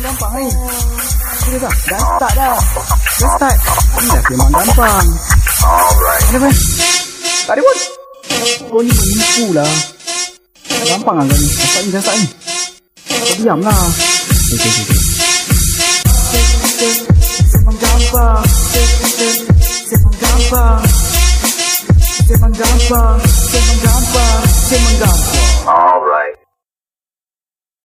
[0.00, 0.48] gampang ni.
[1.44, 1.68] Sudah dah.
[1.92, 2.56] Dah start dah.
[3.20, 3.52] Dah start.
[4.32, 5.04] Memang gampang.
[6.32, 6.48] Ada apa?
[7.44, 7.76] Tak ada pun.
[8.72, 9.68] Kau ni menipu lah.
[10.88, 11.52] Gampang lah kau ni.
[11.52, 12.32] Dah start ni, dah start ni.
[13.12, 13.76] Kau diam lah.
[13.76, 14.96] Okay, okay, okay.
[17.76, 18.40] Gampang.
[22.32, 22.56] Gampang.
[22.56, 23.20] Gampang.
[23.84, 24.40] Gampang.
[24.72, 26.01] Memang gampang.